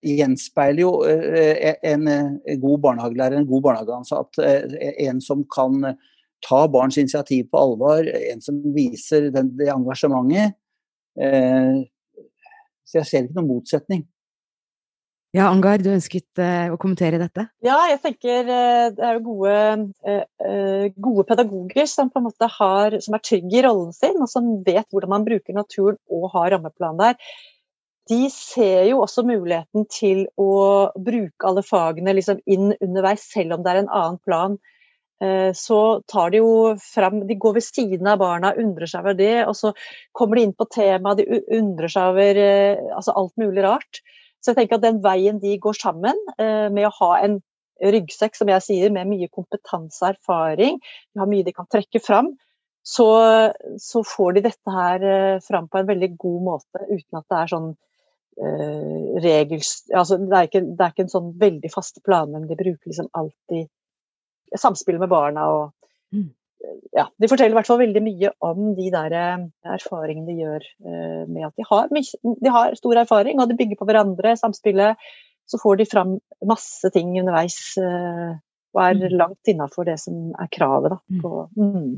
gjenspeiler 0.00 0.82
jo 0.84 0.92
eh, 1.08 1.74
en, 1.86 2.08
en 2.08 2.60
god 2.62 2.84
barnehagelærer, 2.86 3.40
en 3.40 3.48
god 3.48 3.66
barnehageansatt, 3.68 4.40
eh, 4.44 4.94
en 5.06 5.20
som 5.24 5.44
kan 5.52 5.92
ta 6.46 6.62
barns 6.72 6.96
initiativ 7.00 7.50
på 7.52 7.60
alvor, 7.60 8.06
en 8.08 8.40
som 8.40 8.62
viser 8.74 9.28
den, 9.34 9.52
det 9.58 9.68
engasjementet. 9.72 10.56
Eh, 11.20 11.82
så 12.88 13.02
jeg 13.02 13.10
ser 13.10 13.28
ikke 13.28 13.38
noen 13.38 13.52
motsetning. 13.52 14.08
Ja, 15.36 15.44
Angar, 15.46 15.78
du 15.78 15.92
ønsket 15.92 16.40
å 16.42 16.78
kommentere 16.80 17.20
dette? 17.20 17.44
Ja, 17.62 17.76
jeg 17.86 18.00
tenker 18.02 18.48
det 18.48 19.04
er 19.06 19.20
jo 19.20 19.20
gode, 19.28 19.84
gode, 20.96 21.24
pedagoger 21.28 21.86
som 21.86 22.10
på 22.10 22.18
en 22.18 22.26
måte 22.26 22.48
har, 22.50 22.96
som 22.98 23.14
er 23.14 23.22
trygge 23.22 23.60
i 23.60 23.62
rollen 23.62 23.94
sin, 23.94 24.18
og 24.18 24.26
som 24.32 24.48
vet 24.66 24.88
hvordan 24.90 25.12
man 25.12 25.28
bruker 25.28 25.54
naturen 25.54 26.00
og 26.10 26.32
har 26.34 26.50
rammeplan 26.56 26.98
der. 26.98 27.30
De 28.10 28.24
ser 28.34 28.88
jo 28.88 29.04
også 29.04 29.22
muligheten 29.26 29.86
til 29.92 30.24
å 30.40 30.90
bruke 30.98 31.46
alle 31.46 31.62
fagene 31.62 32.16
liksom 32.16 32.40
inn 32.50 32.72
underveis, 32.80 33.28
selv 33.30 33.54
om 33.56 33.64
det 33.64 33.72
er 33.72 33.82
en 33.84 33.92
annen 33.94 34.20
plan. 34.26 34.58
Så 35.54 35.78
tar 36.08 36.30
de 36.32 36.38
jo 36.40 36.52
fram 36.80 37.18
De 37.28 37.36
går 37.36 37.58
ved 37.58 37.64
siden 37.66 38.08
av 38.08 38.22
barna, 38.22 38.54
undrer 38.56 38.88
seg 38.88 39.04
over 39.04 39.18
det, 39.18 39.34
og 39.44 39.52
så 39.58 39.74
kommer 40.16 40.38
de 40.40 40.46
inn 40.46 40.54
på 40.56 40.64
temaet, 40.72 41.20
de 41.20 41.42
undrer 41.58 41.92
seg 41.92 42.14
over 42.14 42.40
altså 42.96 43.14
alt 43.20 43.34
mulig 43.38 43.66
rart. 43.66 44.00
Så 44.40 44.52
jeg 44.52 44.60
tenker 44.60 44.78
at 44.78 44.84
den 44.86 45.00
veien 45.04 45.40
de 45.40 45.56
går 45.60 45.76
sammen 45.76 46.16
eh, 46.40 46.68
med 46.72 46.88
å 46.88 46.94
ha 47.02 47.10
en 47.20 47.40
ryggsekk 47.80 48.36
som 48.36 48.50
jeg 48.52 48.64
sier, 48.64 48.92
med 48.92 49.08
mye 49.08 49.28
kompetanse 49.32 50.02
og 50.04 50.14
erfaring, 50.14 50.80
de 51.12 51.20
har 51.20 51.28
mye 51.28 51.46
de 51.46 51.54
kan 51.56 51.68
trekke 51.70 52.00
fram, 52.04 52.34
så, 52.84 53.06
så 53.80 54.02
får 54.04 54.36
de 54.36 54.44
dette 54.48 54.74
her 54.74 55.04
eh, 55.04 55.38
fram 55.44 55.68
på 55.68 55.80
en 55.80 55.88
veldig 55.88 56.10
god 56.20 56.44
måte 56.48 56.84
uten 56.88 57.20
at 57.20 57.26
det 57.28 57.38
er 57.38 57.52
sånn 57.52 57.70
regels... 59.20 59.74
Altså, 59.92 60.16
det, 60.20 60.32
er 60.32 60.48
ikke, 60.48 60.64
det 60.64 60.84
er 60.84 60.94
ikke 60.94 61.04
en 61.06 61.12
sånn 61.12 61.30
veldig 61.40 61.70
faste 61.72 62.02
plan, 62.06 62.30
men 62.32 62.46
de 62.48 62.56
bruker 62.58 62.92
liksom 62.92 63.10
alltid 63.16 63.68
samspillet 64.58 65.02
med 65.02 65.12
barna 65.12 65.46
og 65.54 65.64
mm 66.16 66.30
ja, 66.92 67.06
de 67.16 67.28
forteller 67.30 67.54
i 67.54 67.58
hvert 67.58 67.68
fall 67.68 67.80
veldig 67.80 68.02
mye 68.04 68.32
om 68.44 68.74
de 68.76 68.90
der 68.92 69.14
eh, 69.16 69.46
erfaringene 69.76 70.28
de 70.28 70.36
gjør 70.42 70.66
eh, 70.84 71.22
med 71.30 71.46
at 71.48 71.56
de 71.56 71.66
har, 71.66 71.88
de 71.90 72.52
har, 72.52 72.76
stor 72.78 73.00
erfaring, 73.02 73.40
og 73.40 73.50
de 73.50 73.56
bygger 73.58 73.80
på 73.80 73.88
hverandre, 73.88 74.36
samspillet. 74.38 75.10
Så 75.50 75.58
får 75.58 75.80
de 75.80 75.88
fram 75.88 76.14
masse 76.46 76.92
ting 76.94 77.16
underveis 77.18 77.58
eh, 77.80 78.36
og 78.76 78.82
er 78.84 78.98
mm. 79.00 79.16
langt 79.18 79.50
innafor 79.50 79.88
det 79.88 79.96
som 80.02 80.30
er 80.38 80.50
kravet. 80.52 80.94
Da, 80.94 81.00
mm. 81.10 81.22
på, 81.24 81.46
mm. 81.56 81.88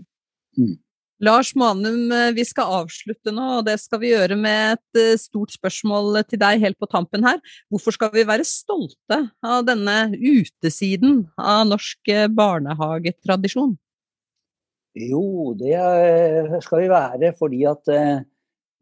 Mm. 0.62 0.76
Lars 1.22 1.52
Manum, 1.54 2.10
vi 2.34 2.42
skal 2.42 2.80
avslutte 2.82 3.30
nå, 3.30 3.44
og 3.60 3.66
det 3.68 3.76
skal 3.78 4.00
vi 4.02 4.10
gjøre 4.10 4.34
med 4.34 4.74
et 4.74 5.20
stort 5.22 5.54
spørsmål 5.54 6.18
til 6.26 6.40
deg 6.42 6.64
helt 6.64 6.78
på 6.82 6.88
tampen 6.90 7.22
her. 7.22 7.38
Hvorfor 7.70 7.94
skal 7.94 8.10
vi 8.16 8.26
være 8.26 8.46
stolte 8.48 9.20
av 9.38 9.62
denne 9.68 10.16
utesiden 10.18 11.22
av 11.38 11.68
norsk 11.70 12.10
barnehagetradisjon? 12.34 13.76
Jo, 14.98 15.54
det 15.56 15.78
skal 16.66 16.82
vi 16.82 16.90
være 16.90 17.32
fordi 17.38 17.62
at 17.70 17.88
eh, 17.88 18.26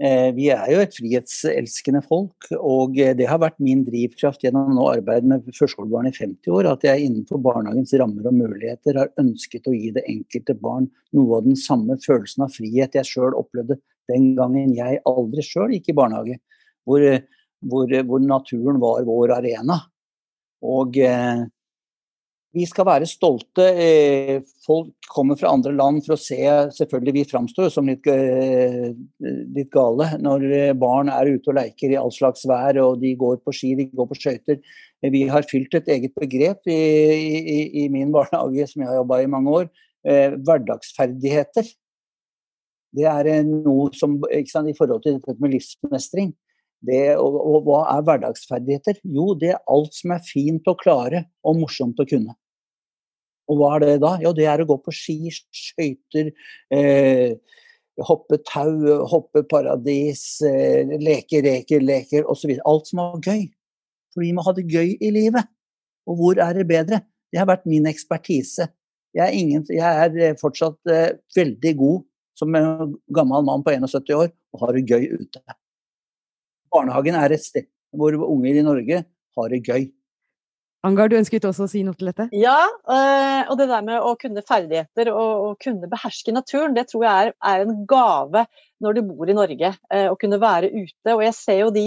vi 0.01 0.47
er 0.49 0.71
jo 0.73 0.79
et 0.81 0.95
frihetselskende 0.97 2.01
folk. 2.07 2.47
Og 2.57 2.97
det 2.97 3.27
har 3.29 3.41
vært 3.43 3.59
min 3.61 3.83
drivkraft 3.85 4.47
gjennom 4.47 4.79
å 4.81 4.87
arbeide 4.95 5.29
med 5.29 5.51
førskolebarn 5.53 6.09
i 6.09 6.15
50 6.17 6.55
år. 6.57 6.71
At 6.71 6.87
jeg 6.89 7.05
innenfor 7.05 7.43
barnehagens 7.45 7.93
rammer 8.01 8.31
og 8.31 8.39
muligheter 8.39 8.97
har 8.97 9.13
ønsket 9.21 9.69
å 9.69 9.77
gi 9.77 9.93
det 9.97 10.07
enkelte 10.09 10.57
barn 10.57 10.89
noe 11.17 11.41
av 11.41 11.45
den 11.45 11.59
samme 11.61 11.99
følelsen 12.01 12.47
av 12.47 12.55
frihet 12.55 12.97
jeg 12.97 13.11
sjøl 13.11 13.37
opplevde 13.37 13.77
den 14.11 14.33
gangen 14.39 14.73
jeg 14.75 15.03
aldri 15.09 15.45
sjøl 15.45 15.77
gikk 15.77 15.93
i 15.93 15.97
barnehage. 16.01 16.41
Hvor, 16.89 17.05
hvor, 17.69 17.97
hvor, 18.09 18.25
naturen 18.25 18.81
var 18.83 19.05
vår 19.07 19.37
arena. 19.37 19.83
Og 20.65 20.97
eh, 21.05 21.45
vi 22.57 22.65
skal 22.67 22.87
være 22.89 23.07
stolte. 23.07 23.63
Eh, 23.79 24.41
folk 24.67 25.09
kommer 25.11 25.39
fra 25.39 25.53
andre 25.55 25.73
land 25.77 26.03
for 26.07 26.17
å 26.17 26.21
se 26.21 26.39
Selvfølgelig, 26.75 27.15
vi 27.21 27.29
framstår 27.31 27.71
som 27.71 27.87
litt, 27.87 28.07
eh, 28.11 28.91
litt, 29.55 29.71
gale 29.71 30.09
når 30.19 30.47
eh, 30.57 30.73
barn 30.75 31.13
er 31.15 31.31
ute 31.31 31.53
og 31.53 31.59
leker 31.61 31.95
i 31.95 31.99
all 32.01 32.11
slags 32.15 32.43
vær, 32.51 32.81
og 32.83 32.99
de 33.03 33.15
går 33.19 33.39
på 33.45 33.55
ski, 33.55 33.75
de 33.79 33.87
går 33.95 34.11
på 34.11 34.19
skøyter. 34.19 34.59
Vi 35.01 35.23
har 35.31 35.47
fylt 35.49 35.75
et 35.79 35.89
eget 35.89 36.15
begrep 36.19 36.67
i, 36.67 36.81
i, 37.39 37.61
i 37.85 37.89
min 37.89 38.11
barnehage, 38.17 38.67
som 38.73 38.83
jeg 38.83 38.91
har 38.91 39.01
jobba 39.03 39.23
i 39.23 39.31
mange 39.31 39.55
år. 39.63 39.71
Hverdagsferdigheter. 40.01 41.67
Det 42.97 43.07
er 43.07 43.45
noe 43.47 43.91
som 43.95 44.17
sant, 44.49 44.69
I 44.69 44.75
forhold 44.75 45.05
til 45.05 45.19
dette 45.19 45.39
med 45.39 45.55
livsmestring. 45.55 46.33
Det, 46.81 47.17
og, 47.21 47.37
og, 47.37 47.59
hva 47.67 47.81
er 47.93 48.05
hverdagsferdigheter? 48.09 49.03
Jo, 49.05 49.35
det 49.37 49.53
er 49.53 49.65
alt 49.69 49.93
som 49.95 50.15
er 50.17 50.25
fint 50.25 50.69
å 50.69 50.79
klare 50.81 51.27
og 51.45 51.61
morsomt 51.61 52.01
å 52.01 52.09
kunne. 52.09 52.35
Og 53.51 53.59
hva 53.59 53.73
er 53.77 53.85
det 53.85 53.95
da? 54.05 54.15
Jo, 54.23 54.33
det 54.37 54.47
er 54.47 54.63
å 54.63 54.69
gå 54.69 54.77
på 54.85 54.95
ski, 54.95 55.33
skøyter, 55.35 56.31
eh, 56.75 57.35
hoppe 58.07 58.39
tau, 58.47 59.03
hoppe 59.11 59.43
paradis, 59.51 60.41
eh, 60.47 60.87
leke 61.03 61.43
reker, 61.45 61.83
leker 61.83 62.29
osv. 62.31 62.55
Alt 62.65 62.91
som 62.91 63.03
er 63.03 63.25
gøy. 63.27 63.49
For 64.15 64.23
vi 64.25 64.33
må 64.35 64.45
ha 64.47 64.55
det 64.55 64.69
gøy 64.71 64.97
i 65.01 65.11
livet. 65.15 65.51
Og 66.09 66.19
hvor 66.19 66.41
er 66.43 66.55
det 66.55 66.69
bedre? 66.71 67.03
Det 67.31 67.39
har 67.39 67.49
vært 67.51 67.67
min 67.71 67.87
ekspertise. 67.91 68.69
Jeg 69.15 69.27
er, 69.27 69.35
ingen, 69.35 69.65
jeg 69.67 69.83
er 70.05 70.17
eh, 70.23 70.39
fortsatt 70.39 70.79
eh, 70.91 71.19
veldig 71.35 71.75
god 71.79 72.05
som 72.39 72.55
en 72.57 72.95
gammel 73.13 73.45
mann 73.47 73.65
på 73.67 73.75
71 73.75 74.15
år 74.17 74.31
og 74.31 74.63
har 74.63 74.77
det 74.77 74.87
gøy 74.87 75.09
ute. 75.19 75.43
Barnehagen 76.71 77.19
er 77.19 77.35
et 77.35 77.43
sted 77.43 77.67
hvor 77.91 78.15
unger 78.15 78.61
i 78.61 78.63
Norge 78.63 79.01
har 79.03 79.51
det 79.51 79.65
gøy. 79.67 79.89
Angar, 80.87 81.11
du 81.13 81.19
ønsket 81.19 81.45
også 81.45 81.67
å 81.67 81.69
si 81.69 81.83
noe 81.85 81.99
til 81.99 82.09
dette? 82.09 82.27
Ja, 82.33 82.63
eh, 82.89 83.51
og 83.53 83.59
det 83.61 83.67
der 83.69 83.83
med 83.85 84.01
å 84.01 84.15
kunne 84.21 84.45
ferdigheter 84.47 85.11
og, 85.13 85.59
kunne 85.61 85.91
beherske 85.91 86.33
naturen, 86.33 86.73
det 86.77 86.87
tror 86.89 87.05
jeg 87.05 87.27
er, 87.27 87.35
er, 87.37 87.65
en 87.67 87.83
gave 87.89 88.47
når 88.81 88.97
du 88.97 89.03
bor 89.11 89.29
i 89.29 89.37
Norge. 89.37 89.75
Eh, 89.93 90.07
å 90.09 90.17
kunne 90.21 90.41
være 90.41 90.73
ute. 90.73 91.13
Og 91.13 91.21
jeg 91.27 91.37
ser 91.37 91.61
jo 91.67 91.69
de, 91.75 91.85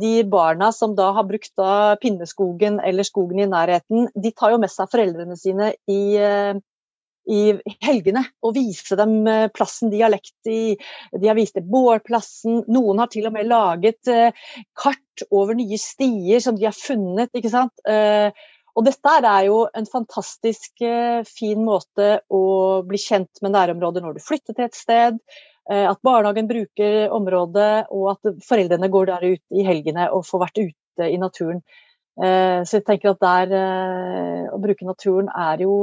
de 0.00 0.14
barna 0.24 0.70
som 0.72 0.96
da 0.96 1.10
har 1.18 1.28
brukt 1.28 1.52
da 1.60 1.98
pinneskogen 2.00 2.80
eller 2.80 3.04
skogen 3.04 3.44
i 3.44 3.50
nærheten, 3.50 4.08
de 4.16 4.32
tar 4.32 4.54
jo 4.54 4.62
med 4.62 4.72
seg 4.72 4.88
foreldrene 4.94 5.36
sine 5.36 5.74
i, 5.84 6.00
eh, 6.16 6.54
i 7.30 7.54
helgene 7.84 8.22
og 8.44 8.54
vise 8.56 8.96
dem 8.98 9.22
eh, 9.30 9.46
plassen 9.54 9.92
de 9.92 10.02
har 10.02 10.12
lekt 10.12 10.50
i. 10.50 10.76
De 11.12 11.28
har 11.28 11.38
vist 11.38 11.56
dem 11.56 11.68
bårplassen. 11.70 12.64
Noen 12.72 13.00
har 13.00 13.10
til 13.12 13.28
og 13.28 13.36
med 13.36 13.48
laget 13.50 14.10
eh, 14.12 14.34
kart 14.76 15.24
over 15.30 15.56
nye 15.56 15.78
stier 15.80 16.42
som 16.44 16.58
de 16.58 16.68
har 16.68 16.76
funnet. 16.76 17.32
ikke 17.32 17.52
sant? 17.52 17.72
Eh, 17.88 18.28
og 18.74 18.86
dette 18.88 19.16
er 19.20 19.46
jo 19.46 19.64
en 19.70 19.86
fantastisk 19.86 20.82
fin 21.30 21.60
måte 21.62 22.08
å 22.26 22.40
bli 22.82 22.98
kjent 22.98 23.38
med 23.44 23.54
nærområdet 23.54 24.02
når 24.02 24.16
du 24.16 24.24
flytter 24.24 24.56
til 24.56 24.64
et 24.66 24.74
sted. 24.74 25.20
At 25.70 26.00
barnehagen 26.02 26.48
bruker 26.50 27.14
området, 27.14 27.86
og 27.94 28.08
at 28.16 28.32
foreldrene 28.42 28.90
går 28.90 29.06
der 29.12 29.28
ut 29.36 29.54
i 29.54 29.62
helgene 29.62 30.08
og 30.10 30.26
får 30.26 30.42
vært 30.42 30.58
ute 30.58 31.06
i 31.06 31.20
naturen. 31.22 31.62
Så 32.18 32.80
jeg 32.80 32.84
tenker 32.90 33.14
at 33.14 33.22
der 33.22 34.50
å 34.50 34.58
bruke 34.58 34.90
naturen 34.90 35.30
er 35.30 35.62
jo 35.62 35.78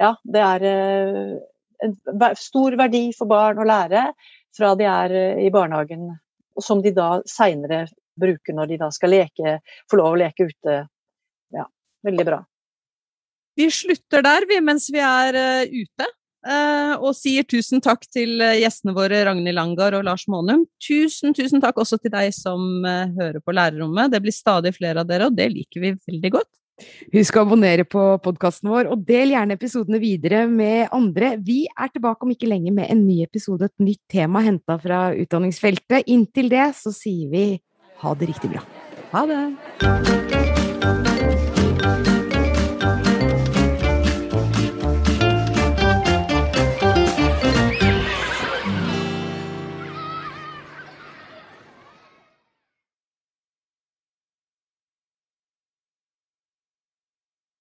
ja, 0.00 0.14
det 0.24 0.42
er 0.42 0.66
eh, 0.66 1.32
en 1.84 1.96
stor 2.38 2.76
verdi 2.80 3.10
for 3.16 3.28
barn 3.30 3.60
å 3.60 3.66
lære 3.68 4.10
fra 4.56 4.74
de 4.78 4.86
er 4.88 5.16
eh, 5.16 5.42
i 5.46 5.50
barnehagen, 5.52 6.08
og 6.56 6.64
som 6.64 6.80
de 6.84 6.92
da 6.96 7.18
seinere 7.28 7.84
bruker 8.20 8.56
når 8.56 8.72
de 8.72 8.78
da 8.80 8.88
skal 8.92 9.12
leke, 9.14 9.58
få 9.90 10.00
lov 10.00 10.14
å 10.16 10.20
leke 10.22 10.48
ute. 10.48 10.78
Ja, 11.54 11.66
veldig 12.06 12.26
bra. 12.26 12.40
Vi 13.56 13.68
slutter 13.72 14.24
der, 14.24 14.46
vi, 14.48 14.58
mens 14.64 14.88
vi 14.92 15.00
er 15.04 15.36
uh, 15.36 15.68
ute. 15.68 16.08
Og 17.04 17.10
sier 17.12 17.44
tusen 17.44 17.82
takk 17.84 18.06
til 18.08 18.40
gjestene 18.40 18.94
våre 18.96 19.18
Ragnhild 19.28 19.58
Langar 19.58 19.92
og 19.98 20.06
Lars 20.06 20.22
Månum. 20.32 20.62
Tusen, 20.80 21.34
tusen 21.36 21.60
takk 21.60 21.76
også 21.82 21.98
til 22.00 22.14
deg 22.14 22.32
som 22.32 22.86
hører 22.86 23.42
på 23.44 23.52
Lærerrommet. 23.52 24.08
Det 24.14 24.22
blir 24.24 24.32
stadig 24.32 24.72
flere 24.78 25.02
av 25.02 25.10
dere, 25.10 25.28
og 25.28 25.36
det 25.36 25.50
liker 25.52 25.84
vi 25.84 25.92
veldig 25.98 26.30
godt. 26.38 26.48
Husk 27.14 27.36
å 27.36 27.44
abonnere 27.44 27.86
på 27.88 28.04
podkasten 28.24 28.70
vår, 28.72 28.90
og 28.92 29.04
del 29.08 29.34
gjerne 29.34 29.56
episodene 29.58 30.00
videre 30.02 30.44
med 30.50 30.88
andre. 30.96 31.34
Vi 31.42 31.64
er 31.70 31.92
tilbake 31.92 32.26
om 32.26 32.34
ikke 32.34 32.50
lenge 32.50 32.74
med 32.74 32.90
en 32.92 33.04
ny 33.06 33.20
episode, 33.26 33.70
et 33.70 33.86
nytt 33.86 34.02
tema 34.10 34.44
henta 34.46 34.78
fra 34.82 35.08
utdanningsfeltet. 35.16 36.08
Inntil 36.10 36.52
det 36.52 36.70
så 36.80 36.94
sier 36.94 37.30
vi 37.32 37.46
ha 38.00 38.16
det 38.16 38.32
riktig 38.32 38.54
bra. 38.54 38.64
Ha 39.12 39.26
det! 39.26 40.29